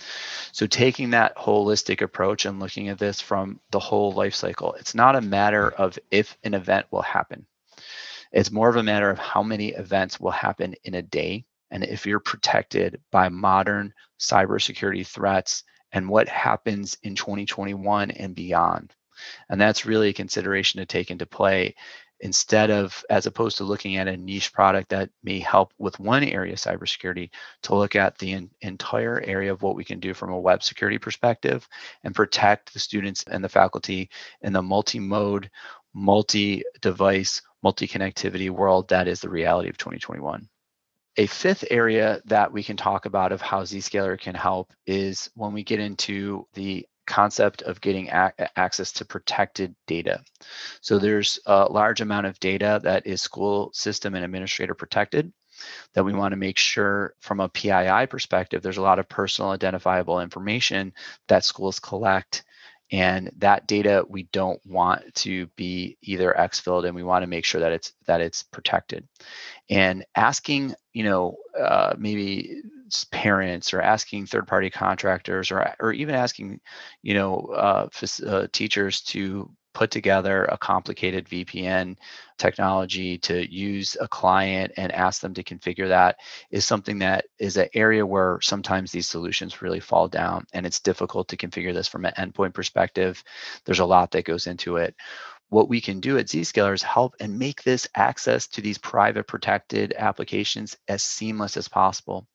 So 0.52 0.66
taking 0.66 1.10
that 1.10 1.36
holistic 1.36 2.02
approach 2.02 2.44
and 2.44 2.60
looking 2.60 2.88
at 2.88 2.98
this 2.98 3.20
from 3.20 3.58
the 3.72 3.80
whole 3.80 4.12
life 4.12 4.34
cycle, 4.34 4.74
it's 4.74 4.94
not 4.94 5.16
a 5.16 5.20
matter 5.20 5.70
of 5.70 5.98
if 6.12 6.38
an 6.44 6.54
event 6.54 6.86
will 6.92 7.02
happen. 7.02 7.44
It's 8.32 8.52
more 8.52 8.68
of 8.68 8.76
a 8.76 8.82
matter 8.82 9.10
of 9.10 9.18
how 9.18 9.42
many 9.42 9.70
events 9.70 10.20
will 10.20 10.30
happen 10.30 10.74
in 10.84 10.94
a 10.94 11.02
day. 11.02 11.44
And 11.70 11.82
if 11.82 12.06
you're 12.06 12.20
protected 12.20 13.00
by 13.10 13.28
modern 13.28 13.92
cybersecurity 14.20 15.06
threats 15.06 15.64
and 15.92 16.08
what 16.08 16.28
happens 16.28 16.96
in 17.02 17.14
2021 17.14 18.10
and 18.12 18.34
beyond. 18.34 18.94
And 19.48 19.60
that's 19.60 19.86
really 19.86 20.10
a 20.10 20.14
consideration 20.14 20.78
to 20.80 20.86
take 20.86 21.10
into 21.10 21.26
play 21.26 21.74
instead 22.20 22.70
of 22.70 23.04
as 23.10 23.26
opposed 23.26 23.58
to 23.58 23.64
looking 23.64 23.96
at 23.96 24.08
a 24.08 24.16
niche 24.16 24.52
product 24.52 24.88
that 24.88 25.10
may 25.22 25.38
help 25.38 25.72
with 25.78 25.98
one 26.00 26.24
area 26.24 26.52
of 26.52 26.58
cybersecurity 26.58 27.30
to 27.62 27.74
look 27.74 27.94
at 27.94 28.16
the 28.18 28.32
in, 28.32 28.50
entire 28.62 29.20
area 29.20 29.52
of 29.52 29.62
what 29.62 29.76
we 29.76 29.84
can 29.84 30.00
do 30.00 30.14
from 30.14 30.30
a 30.30 30.40
web 30.40 30.62
security 30.62 30.98
perspective 30.98 31.68
and 32.04 32.14
protect 32.14 32.72
the 32.72 32.78
students 32.78 33.24
and 33.30 33.44
the 33.44 33.48
faculty 33.48 34.08
in 34.42 34.52
the 34.52 34.62
multi-mode 34.62 35.50
multi-device 35.94 37.42
multi-connectivity 37.62 38.50
world 38.50 38.88
that 38.88 39.08
is 39.08 39.20
the 39.20 39.28
reality 39.28 39.68
of 39.68 39.76
2021 39.78 40.48
a 41.18 41.26
fifth 41.26 41.64
area 41.70 42.20
that 42.26 42.52
we 42.52 42.62
can 42.62 42.76
talk 42.76 43.06
about 43.06 43.32
of 43.32 43.40
how 43.40 43.62
Zscaler 43.62 44.20
can 44.20 44.34
help 44.34 44.72
is 44.86 45.30
when 45.34 45.52
we 45.52 45.62
get 45.62 45.80
into 45.80 46.46
the 46.52 46.86
concept 47.06 47.62
of 47.62 47.80
getting 47.80 48.08
a- 48.08 48.32
access 48.56 48.92
to 48.92 49.04
protected 49.04 49.74
data. 49.86 50.22
So 50.80 50.96
mm-hmm. 50.96 51.04
there's 51.04 51.38
a 51.46 51.64
large 51.64 52.00
amount 52.00 52.26
of 52.26 52.40
data 52.40 52.80
that 52.82 53.06
is 53.06 53.22
school 53.22 53.70
system 53.72 54.14
and 54.14 54.24
administrator 54.24 54.74
protected 54.74 55.32
that 55.94 56.04
we 56.04 56.12
want 56.12 56.32
to 56.32 56.36
make 56.36 56.58
sure 56.58 57.14
from 57.20 57.40
a 57.40 57.48
PII 57.48 58.06
perspective, 58.08 58.62
there's 58.62 58.76
a 58.76 58.82
lot 58.82 58.98
of 58.98 59.08
personal 59.08 59.50
identifiable 59.52 60.20
information 60.20 60.92
that 61.28 61.44
schools 61.44 61.78
collect 61.78 62.44
and 62.92 63.30
that 63.38 63.66
data 63.66 64.04
we 64.08 64.24
don't 64.24 64.60
want 64.64 65.14
to 65.14 65.46
be 65.56 65.96
either 66.02 66.34
exfilled 66.38 66.86
and 66.86 66.94
we 66.94 67.02
want 67.02 67.22
to 67.22 67.26
make 67.26 67.44
sure 67.44 67.60
that 67.60 67.72
it's 67.72 67.92
that 68.06 68.20
it's 68.20 68.42
protected. 68.42 69.06
And 69.70 70.04
asking 70.14 70.74
you 70.92 71.04
know 71.04 71.36
uh, 71.58 71.94
maybe 71.98 72.62
parents 73.10 73.74
or 73.74 73.80
asking 73.80 74.26
third 74.26 74.46
party 74.46 74.70
contractors 74.70 75.50
or 75.50 75.74
or 75.80 75.92
even 75.92 76.14
asking 76.14 76.60
you 77.02 77.14
know 77.14 77.38
uh, 77.54 77.88
uh, 78.26 78.46
teachers 78.52 79.00
to 79.02 79.50
put 79.76 79.90
together 79.90 80.44
a 80.46 80.56
complicated 80.56 81.28
VPN 81.28 81.98
technology 82.38 83.18
to 83.18 83.46
use 83.54 83.94
a 84.00 84.08
client 84.08 84.72
and 84.78 84.90
ask 84.90 85.20
them 85.20 85.34
to 85.34 85.42
configure 85.42 85.86
that 85.86 86.16
is 86.50 86.64
something 86.64 86.98
that 86.98 87.26
is 87.38 87.58
an 87.58 87.68
area 87.74 88.04
where 88.06 88.38
sometimes 88.40 88.90
these 88.90 89.06
solutions 89.06 89.60
really 89.60 89.78
fall 89.78 90.08
down 90.08 90.46
and 90.54 90.64
it's 90.64 90.80
difficult 90.80 91.28
to 91.28 91.36
configure 91.36 91.74
this 91.74 91.88
from 91.88 92.06
an 92.06 92.14
endpoint 92.16 92.54
perspective. 92.54 93.22
There's 93.66 93.80
a 93.80 93.84
lot 93.84 94.12
that 94.12 94.24
goes 94.24 94.46
into 94.46 94.76
it 94.76 94.94
what 95.48 95.68
we 95.68 95.80
can 95.80 96.00
do 96.00 96.18
at 96.18 96.26
Zscaler 96.26 96.74
is 96.74 96.82
help 96.82 97.14
and 97.20 97.38
make 97.38 97.62
this 97.62 97.86
access 97.94 98.48
to 98.48 98.60
these 98.60 98.78
private 98.78 99.28
protected 99.28 99.94
applications 99.96 100.76
as 100.88 101.02
seamless 101.02 101.56
as 101.56 101.68
possible. 101.68 102.26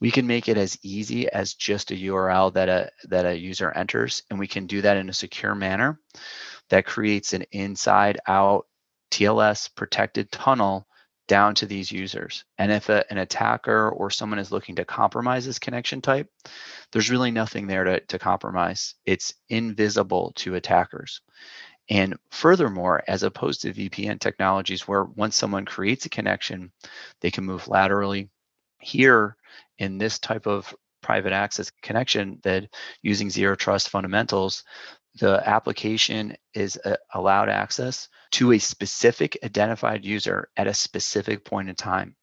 We 0.00 0.10
can 0.10 0.26
make 0.26 0.48
it 0.48 0.56
as 0.56 0.78
easy 0.82 1.28
as 1.28 1.52
just 1.52 1.90
a 1.90 1.94
URL 1.94 2.54
that 2.54 2.68
a 2.68 2.90
that 3.08 3.26
a 3.26 3.38
user 3.38 3.72
enters, 3.72 4.22
and 4.30 4.38
we 4.38 4.46
can 4.46 4.66
do 4.66 4.80
that 4.82 4.96
in 4.96 5.10
a 5.10 5.14
secure 5.14 5.54
manner 5.54 6.00
that 6.70 6.86
creates 6.86 7.32
an 7.32 7.44
inside 7.52 8.18
out 8.26 8.66
TLS 9.10 9.74
protected 9.74 10.30
tunnel 10.30 10.86
down 11.28 11.54
to 11.56 11.66
these 11.66 11.90
users. 11.90 12.44
And 12.58 12.70
if 12.70 12.88
a, 12.88 13.04
an 13.10 13.18
attacker 13.18 13.90
or 13.90 14.10
someone 14.10 14.38
is 14.38 14.52
looking 14.52 14.76
to 14.76 14.84
compromise 14.84 15.44
this 15.44 15.58
connection 15.58 16.00
type, 16.00 16.28
there's 16.92 17.10
really 17.10 17.30
nothing 17.30 17.66
there 17.66 17.84
to, 17.84 18.00
to 18.00 18.18
compromise. 18.18 18.94
It's 19.04 19.34
invisible 19.48 20.32
to 20.36 20.54
attackers. 20.54 21.20
And 21.88 22.16
furthermore, 22.30 23.02
as 23.06 23.22
opposed 23.22 23.62
to 23.62 23.72
VPN 23.72 24.18
technologies 24.20 24.88
where 24.88 25.04
once 25.04 25.36
someone 25.36 25.64
creates 25.64 26.04
a 26.06 26.10
connection, 26.10 26.72
they 27.20 27.30
can 27.30 27.44
move 27.44 27.68
laterally. 27.68 28.28
Here, 28.80 29.36
in 29.78 29.98
this 29.98 30.18
type 30.18 30.46
of 30.46 30.74
private 31.02 31.32
access 31.32 31.70
connection 31.82 32.40
that 32.42 32.68
using 33.02 33.30
zero 33.30 33.54
trust 33.54 33.88
fundamentals, 33.88 34.64
the 35.18 35.42
application 35.48 36.36
is 36.54 36.78
uh, 36.84 36.96
allowed 37.14 37.48
access 37.48 38.08
to 38.32 38.52
a 38.52 38.58
specific 38.58 39.38
identified 39.42 40.04
user 40.04 40.48
at 40.56 40.66
a 40.66 40.74
specific 40.74 41.44
point 41.44 41.68
in 41.68 41.74
time. 41.74 42.14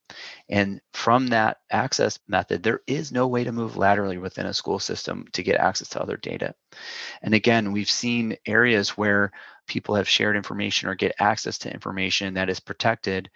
And 0.49 0.79
from 0.93 1.27
that 1.27 1.57
access 1.71 2.19
method, 2.27 2.61
there 2.61 2.81
is 2.85 3.11
no 3.11 3.27
way 3.27 3.43
to 3.43 3.51
move 3.51 3.77
laterally 3.77 4.17
within 4.17 4.45
a 4.45 4.53
school 4.53 4.79
system 4.79 5.25
to 5.33 5.41
get 5.41 5.59
access 5.59 5.89
to 5.89 6.01
other 6.01 6.17
data. 6.17 6.53
And 7.21 7.33
again, 7.33 7.71
we've 7.71 7.89
seen 7.89 8.37
areas 8.45 8.89
where 8.89 9.31
people 9.65 9.95
have 9.95 10.09
shared 10.09 10.35
information 10.35 10.89
or 10.89 10.95
get 10.95 11.15
access 11.19 11.57
to 11.59 11.73
information 11.73 12.33
that 12.35 12.49
is 12.49 12.59
protected. 12.59 13.29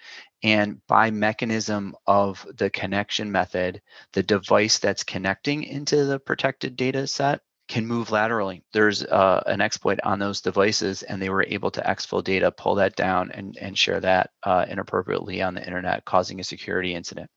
And 0.44 0.86
by 0.88 1.10
mechanism 1.10 1.96
of 2.06 2.46
the 2.58 2.70
connection 2.70 3.32
method, 3.32 3.82
the 4.14 4.24
device 4.24 4.78
that's 4.78 5.04
connecting 5.04 5.64
into 5.64 6.06
the 6.06 6.20
protected 6.20 6.76
data 6.76 7.08
set 7.08 7.42
can 7.68 7.86
move 7.86 8.12
laterally. 8.12 8.64
There's 8.72 9.04
uh, 9.04 9.44
an 9.46 9.62
exploit 9.62 10.00
on 10.04 10.20
those 10.20 10.42
devices, 10.42 11.04
and 11.04 11.22
they 11.22 11.30
were 11.30 11.44
able 11.44 11.70
to 11.72 11.82
exfil 11.82 12.24
data, 12.24 12.52
pull 12.52 12.76
that 12.76 12.96
down, 12.96 13.32
and, 13.32 13.58
and 13.60 13.78
share 13.78 14.00
that 14.00 14.30
uh, 14.44 14.66
inappropriately 14.70 15.42
on 15.42 15.54
the 15.54 15.66
internet, 15.66 16.06
causing 16.06 16.40
a 16.40 16.44
security 16.44 16.96
incident. 16.96 17.30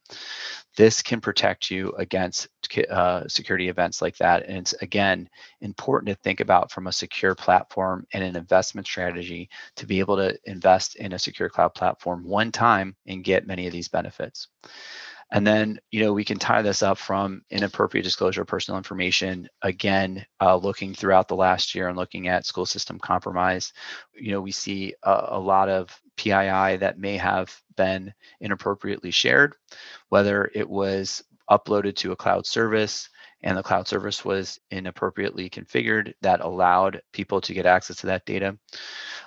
This 0.76 1.02
can 1.02 1.20
protect 1.20 1.70
you 1.70 1.92
against 1.98 2.48
uh, 2.90 3.26
security 3.26 3.68
events 3.68 4.00
like 4.00 4.16
that. 4.18 4.46
And 4.46 4.58
it's, 4.58 4.72
again, 4.74 5.28
important 5.60 6.08
to 6.08 6.22
think 6.22 6.38
about 6.38 6.70
from 6.70 6.86
a 6.86 6.92
secure 6.92 7.34
platform 7.34 8.06
and 8.12 8.22
an 8.22 8.36
investment 8.36 8.86
strategy 8.86 9.50
to 9.76 9.86
be 9.86 9.98
able 9.98 10.16
to 10.16 10.38
invest 10.44 10.94
in 10.94 11.12
a 11.12 11.18
secure 11.18 11.48
cloud 11.48 11.74
platform 11.74 12.24
one 12.24 12.52
time 12.52 12.94
and 13.06 13.24
get 13.24 13.48
many 13.48 13.66
of 13.66 13.72
these 13.72 13.88
benefits. 13.88 14.46
And 15.32 15.46
then, 15.46 15.78
you 15.90 16.02
know, 16.02 16.12
we 16.12 16.24
can 16.24 16.38
tie 16.38 16.62
this 16.62 16.82
up 16.82 16.98
from 16.98 17.42
inappropriate 17.50 18.04
disclosure 18.04 18.42
of 18.42 18.48
personal 18.48 18.78
information. 18.78 19.48
Again, 19.62 20.26
uh, 20.40 20.56
looking 20.56 20.92
throughout 20.94 21.28
the 21.28 21.36
last 21.36 21.74
year 21.74 21.88
and 21.88 21.96
looking 21.96 22.28
at 22.28 22.46
school 22.46 22.66
system 22.66 22.98
compromise, 22.98 23.72
you 24.14 24.32
know, 24.32 24.40
we 24.40 24.50
see 24.50 24.94
a, 25.02 25.26
a 25.28 25.38
lot 25.38 25.68
of 25.68 25.96
PII 26.16 26.76
that 26.78 26.98
may 26.98 27.16
have 27.16 27.56
been 27.76 28.12
inappropriately 28.40 29.10
shared, 29.10 29.54
whether 30.08 30.50
it 30.54 30.68
was 30.68 31.22
uploaded 31.50 31.96
to 31.96 32.12
a 32.12 32.16
cloud 32.16 32.46
service 32.46 33.08
and 33.42 33.56
the 33.56 33.62
cloud 33.62 33.88
service 33.88 34.24
was 34.24 34.58
inappropriately 34.70 35.48
configured 35.48 36.12
that 36.20 36.40
allowed 36.40 37.00
people 37.12 37.40
to 37.40 37.54
get 37.54 37.66
access 37.66 37.96
to 37.96 38.06
that 38.06 38.26
data. 38.26 38.56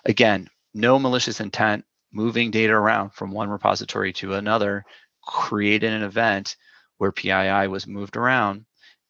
Again, 0.06 0.48
no 0.74 1.00
malicious 1.00 1.40
intent 1.40 1.86
moving 2.12 2.52
data 2.52 2.74
around 2.74 3.10
from 3.10 3.32
one 3.32 3.50
repository 3.50 4.14
to 4.14 4.36
another 4.36 4.86
created 5.26 5.92
an 5.94 6.04
event 6.04 6.56
where 6.98 7.12
PII 7.12 7.68
was 7.68 7.88
moved 7.88 8.18
around 8.18 8.66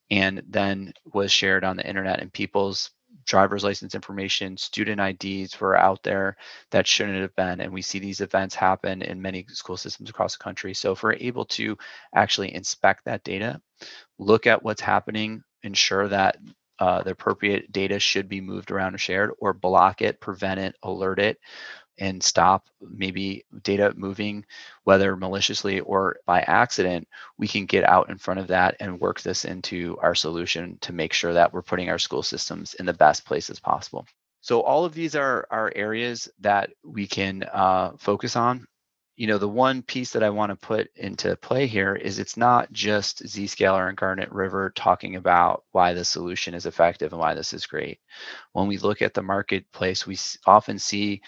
and 0.09 0.43
then 0.47 0.93
was 1.11 1.31
shared 1.31 1.63
on 1.63 1.77
the 1.77 1.87
internet 1.87 2.21
and 2.21 2.31
people's 2.31 2.91
driver's 3.25 3.63
license 3.63 3.95
information, 3.95 4.57
student 4.57 4.99
IDs 4.99 5.59
were 5.59 5.77
out 5.77 6.03
there 6.03 6.35
that 6.71 6.87
shouldn't 6.87 7.21
have 7.21 7.35
been. 7.35 7.61
And 7.61 7.71
we 7.71 7.81
see 7.81 7.99
these 7.99 8.21
events 8.21 8.55
happen 8.55 9.01
in 9.01 9.21
many 9.21 9.45
school 9.49 9.77
systems 9.77 10.09
across 10.09 10.37
the 10.37 10.43
country. 10.43 10.73
So 10.73 10.91
if 10.91 11.03
we're 11.03 11.13
able 11.13 11.45
to 11.45 11.77
actually 12.15 12.53
inspect 12.53 13.05
that 13.05 13.23
data, 13.23 13.61
look 14.19 14.47
at 14.47 14.63
what's 14.63 14.81
happening, 14.81 15.43
ensure 15.63 16.07
that 16.07 16.37
uh, 16.79 17.03
the 17.03 17.11
appropriate 17.11 17.71
data 17.71 17.99
should 17.99 18.27
be 18.27 18.41
moved 18.41 18.71
around 18.71 18.95
or 18.95 18.97
shared, 18.97 19.31
or 19.39 19.53
block 19.53 20.01
it, 20.01 20.19
prevent 20.19 20.59
it, 20.59 20.75
alert 20.83 21.19
it, 21.19 21.37
and 21.97 22.23
stop 22.23 22.67
maybe 22.81 23.45
data 23.61 23.93
moving, 23.95 24.45
whether 24.83 25.15
maliciously 25.15 25.79
or 25.81 26.17
by 26.25 26.41
accident, 26.41 27.07
we 27.37 27.47
can 27.47 27.65
get 27.65 27.83
out 27.83 28.09
in 28.09 28.17
front 28.17 28.39
of 28.39 28.47
that 28.47 28.75
and 28.79 28.99
work 28.99 29.21
this 29.21 29.45
into 29.45 29.97
our 30.01 30.15
solution 30.15 30.77
to 30.81 30.93
make 30.93 31.13
sure 31.13 31.33
that 31.33 31.53
we're 31.53 31.61
putting 31.61 31.89
our 31.89 31.99
school 31.99 32.23
systems 32.23 32.73
in 32.75 32.85
the 32.85 32.93
best 32.93 33.25
places 33.25 33.59
possible. 33.59 34.05
So 34.41 34.61
all 34.61 34.83
of 34.83 34.93
these 34.93 35.15
are, 35.15 35.47
are 35.51 35.71
areas 35.73 36.27
that 36.41 36.71
we 36.83 37.07
can 37.07 37.43
uh, 37.43 37.91
focus 37.97 38.35
on. 38.35 38.67
You 39.15 39.27
know, 39.27 39.37
the 39.37 39.47
one 39.47 39.83
piece 39.83 40.11
that 40.11 40.23
I 40.23 40.31
want 40.31 40.49
to 40.49 40.55
put 40.55 40.89
into 40.95 41.35
play 41.37 41.67
here 41.67 41.95
is 41.95 42.17
it's 42.17 42.35
not 42.35 42.69
just 42.73 43.23
Zscaler 43.23 43.87
and 43.87 43.95
Garnet 43.95 44.31
River 44.31 44.73
talking 44.75 45.15
about 45.15 45.63
why 45.71 45.93
the 45.93 46.03
solution 46.03 46.55
is 46.55 46.65
effective 46.65 47.13
and 47.13 47.21
why 47.21 47.35
this 47.35 47.53
is 47.53 47.67
great. 47.67 47.99
When 48.53 48.67
we 48.67 48.79
look 48.79 49.01
at 49.03 49.13
the 49.13 49.21
marketplace, 49.21 50.07
we 50.07 50.17
often 50.47 50.79
see 50.79 51.21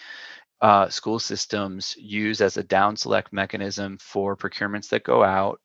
uh, 0.62 0.88
school 0.88 1.18
systems 1.18 1.94
use 1.98 2.40
as 2.40 2.56
a 2.56 2.62
down 2.62 2.96
select 2.96 3.32
mechanism 3.32 3.98
for 3.98 4.36
procurements 4.36 4.88
that 4.88 5.04
go 5.04 5.22
out 5.22 5.60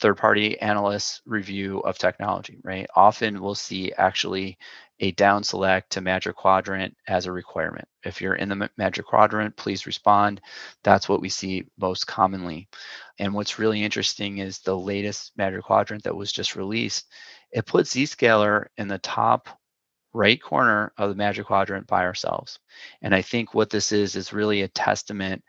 third 0.00 0.16
party 0.16 0.58
analysts 0.60 1.20
review 1.26 1.78
of 1.80 1.96
technology 1.96 2.58
right? 2.64 2.86
Often 2.96 3.40
we'll 3.40 3.54
see 3.54 3.92
actually 3.92 4.58
a 4.98 5.12
down 5.12 5.44
select 5.44 5.90
to 5.90 6.00
magic 6.00 6.34
quadrant 6.36 6.96
as 7.06 7.26
a 7.26 7.32
requirement. 7.32 7.86
If 8.04 8.20
you're 8.20 8.34
in 8.34 8.48
the 8.48 8.68
magic 8.76 9.06
quadrant 9.06 9.56
please 9.56 9.86
respond. 9.86 10.40
That's 10.82 11.08
what 11.08 11.20
we 11.20 11.28
see 11.28 11.64
most 11.78 12.06
commonly. 12.08 12.68
And 13.20 13.34
what's 13.34 13.60
really 13.60 13.82
interesting 13.84 14.38
is 14.38 14.58
the 14.58 14.76
latest 14.76 15.32
magic 15.36 15.62
quadrant 15.62 16.02
that 16.02 16.16
was 16.16 16.32
just 16.32 16.56
released 16.56 17.06
it 17.52 17.66
puts 17.66 17.94
zscaler 17.94 18.66
in 18.76 18.88
the 18.88 18.98
top 18.98 19.48
right 20.12 20.42
corner 20.42 20.92
of 20.98 21.10
the 21.10 21.14
magic 21.14 21.46
quadrant 21.46 21.86
by 21.86 22.04
ourselves. 22.04 22.58
And 23.00 23.14
I 23.14 23.22
think 23.22 23.54
what 23.54 23.70
this 23.70 23.92
is 23.92 24.16
is 24.16 24.32
really 24.32 24.62
a 24.62 24.68
testament 24.68 25.42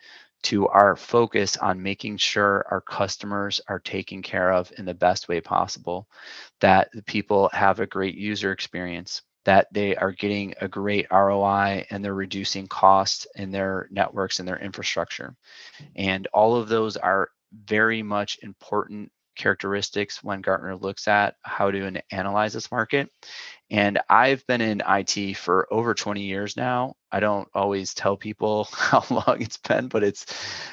to 0.43 0.67
our 0.67 0.95
focus 0.95 1.55
on 1.57 1.81
making 1.81 2.17
sure 2.17 2.65
our 2.69 2.81
customers 2.81 3.61
are 3.67 3.79
taken 3.79 4.21
care 4.21 4.51
of 4.51 4.71
in 4.77 4.85
the 4.85 4.93
best 4.93 5.29
way 5.29 5.39
possible, 5.39 6.07
that 6.59 6.89
the 6.93 7.03
people 7.03 7.49
have 7.53 7.79
a 7.79 7.87
great 7.87 8.15
user 8.15 8.51
experience, 8.51 9.21
that 9.45 9.67
they 9.71 9.95
are 9.95 10.11
getting 10.11 10.53
a 10.59 10.67
great 10.67 11.07
ROI 11.11 11.85
and 11.89 12.03
they're 12.03 12.13
reducing 12.13 12.67
costs 12.67 13.25
in 13.35 13.51
their 13.51 13.87
networks 13.91 14.39
and 14.39 14.47
their 14.47 14.59
infrastructure. 14.59 15.35
And 15.95 16.27
all 16.33 16.55
of 16.55 16.67
those 16.67 16.97
are 16.97 17.29
very 17.65 18.03
much 18.03 18.39
important 18.41 19.11
characteristics 19.35 20.23
when 20.23 20.41
Gartner 20.41 20.75
looks 20.75 21.07
at 21.07 21.35
how 21.41 21.71
to 21.71 22.01
analyze 22.11 22.53
this 22.53 22.71
market. 22.71 23.09
And 23.69 23.99
I've 24.09 24.45
been 24.45 24.61
in 24.61 24.81
IT 24.87 25.37
for 25.37 25.67
over 25.71 25.93
20 25.93 26.21
years 26.21 26.55
now. 26.55 26.95
I 27.11 27.19
don't 27.19 27.47
always 27.53 27.93
tell 27.93 28.17
people 28.17 28.65
how 28.71 29.03
long 29.09 29.41
it's 29.41 29.57
been, 29.57 29.87
but 29.87 30.03
it's, 30.03 30.25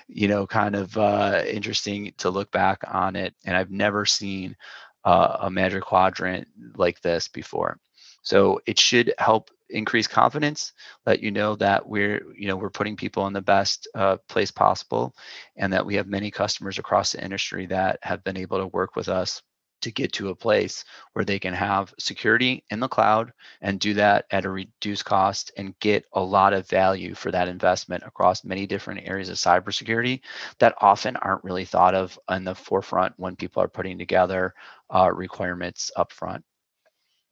you 0.08 0.28
know, 0.28 0.46
kind 0.46 0.74
of 0.74 0.96
uh, 0.96 1.42
interesting 1.46 2.12
to 2.18 2.30
look 2.30 2.50
back 2.50 2.82
on 2.86 3.16
it. 3.16 3.34
And 3.44 3.56
I've 3.56 3.70
never 3.70 4.04
seen 4.06 4.56
uh, 5.04 5.38
a 5.40 5.50
magic 5.50 5.82
quadrant 5.84 6.48
like 6.76 7.00
this 7.00 7.28
before. 7.28 7.78
So 8.22 8.60
it 8.66 8.78
should 8.78 9.14
help 9.18 9.50
increase 9.70 10.06
confidence, 10.06 10.72
let 11.06 11.20
you 11.22 11.30
know 11.30 11.54
that 11.56 11.88
we're, 11.88 12.22
you 12.36 12.48
know, 12.48 12.56
we're 12.56 12.70
putting 12.70 12.96
people 12.96 13.26
in 13.26 13.32
the 13.32 13.40
best 13.40 13.88
uh, 13.94 14.16
place 14.28 14.50
possible, 14.50 15.14
and 15.56 15.72
that 15.72 15.86
we 15.86 15.94
have 15.94 16.06
many 16.06 16.30
customers 16.30 16.78
across 16.78 17.12
the 17.12 17.24
industry 17.24 17.66
that 17.66 17.98
have 18.02 18.24
been 18.24 18.36
able 18.36 18.58
to 18.58 18.66
work 18.68 18.96
with 18.96 19.08
us 19.08 19.42
to 19.82 19.90
get 19.90 20.12
to 20.12 20.28
a 20.28 20.34
place 20.34 20.84
where 21.12 21.24
they 21.24 21.38
can 21.38 21.54
have 21.54 21.94
security 21.98 22.64
in 22.70 22.80
the 22.80 22.88
cloud 22.88 23.32
and 23.62 23.80
do 23.80 23.94
that 23.94 24.26
at 24.30 24.44
a 24.44 24.50
reduced 24.50 25.04
cost 25.04 25.50
and 25.56 25.78
get 25.80 26.04
a 26.12 26.20
lot 26.20 26.52
of 26.52 26.68
value 26.68 27.14
for 27.14 27.30
that 27.30 27.48
investment 27.48 28.02
across 28.06 28.44
many 28.44 28.66
different 28.66 29.00
areas 29.08 29.28
of 29.28 29.36
cybersecurity 29.36 30.20
that 30.58 30.74
often 30.80 31.16
aren't 31.16 31.44
really 31.44 31.64
thought 31.64 31.94
of 31.94 32.18
in 32.30 32.44
the 32.44 32.54
forefront 32.54 33.14
when 33.16 33.36
people 33.36 33.62
are 33.62 33.68
putting 33.68 33.98
together 33.98 34.54
uh, 34.94 35.10
requirements 35.12 35.90
upfront. 35.96 36.42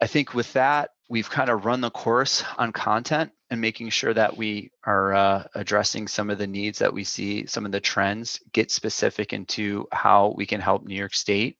I 0.01 0.07
think 0.07 0.34
with 0.34 0.53
that, 0.53 0.90
we've 1.09 1.28
kind 1.28 1.51
of 1.51 1.64
run 1.64 1.80
the 1.80 1.90
course 1.90 2.44
on 2.57 2.72
content. 2.72 3.32
and 3.51 3.61
making 3.62 3.88
sure 3.88 4.12
that 4.12 4.36
we 4.36 4.70
are 4.84 5.14
uh, 5.14 5.44
addressing 5.55 6.07
some 6.07 6.28
of 6.28 6.36
the 6.36 6.46
needs 6.46 6.78
that 6.78 6.92
we 6.92 7.03
see, 7.03 7.46
some 7.46 7.64
of 7.64 7.72
the 7.72 7.80
trends, 7.80 8.40
get 8.53 8.70
specific 8.70 9.32
into 9.32 9.86
how 9.90 10.34
we 10.36 10.44
can 10.44 10.61
help 10.61 10.84
New 10.84 10.94
York 10.94 11.14
State 11.14 11.57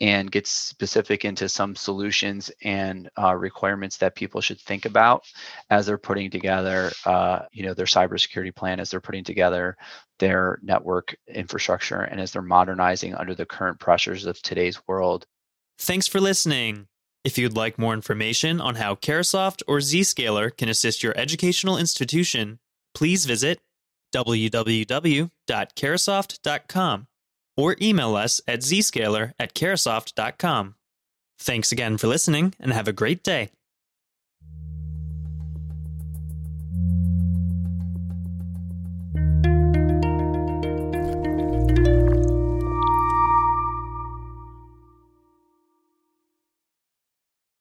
and 0.00 0.32
get 0.32 0.48
specific 0.48 1.24
into 1.24 1.48
some 1.48 1.76
solutions 1.76 2.50
and 2.64 3.08
uh, 3.16 3.36
requirements 3.36 3.98
that 3.98 4.16
people 4.16 4.40
should 4.40 4.60
think 4.60 4.84
about 4.84 5.22
as 5.70 5.86
they're 5.86 5.96
putting 5.96 6.28
together, 6.28 6.90
uh, 7.06 7.42
you 7.52 7.62
know, 7.62 7.72
their 7.72 7.86
cybersecurity 7.86 8.52
plan, 8.52 8.80
as 8.80 8.90
they're 8.90 9.00
putting 9.00 9.22
together 9.22 9.76
their 10.18 10.58
network 10.60 11.14
infrastructure, 11.28 12.00
and 12.00 12.20
as 12.20 12.32
they're 12.32 12.42
modernizing 12.42 13.14
under 13.14 13.36
the 13.36 13.46
current 13.46 13.78
pressures 13.78 14.26
of 14.26 14.42
today's 14.42 14.80
world. 14.88 15.24
Thanks 15.78 16.08
for 16.08 16.20
listening. 16.20 16.88
If 17.24 17.38
you'd 17.38 17.56
like 17.56 17.78
more 17.78 17.94
information 17.94 18.60
on 18.60 18.74
how 18.74 18.96
Carahsoft 18.96 19.62
or 19.68 19.78
Zscaler 19.78 20.56
can 20.56 20.68
assist 20.68 21.02
your 21.02 21.16
educational 21.16 21.78
institution, 21.78 22.58
please 22.94 23.26
visit 23.26 23.60
www.carahsoft.com 24.12 27.06
or 27.56 27.76
email 27.80 28.16
us 28.16 28.40
at 28.48 28.60
zscaler 28.60 29.32
at 29.38 29.54
carahsoft.com. 29.54 30.74
Thanks 31.38 31.72
again 31.72 31.98
for 31.98 32.06
listening 32.06 32.54
and 32.58 32.72
have 32.72 32.88
a 32.88 32.92
great 32.92 33.22
day. 33.22 33.50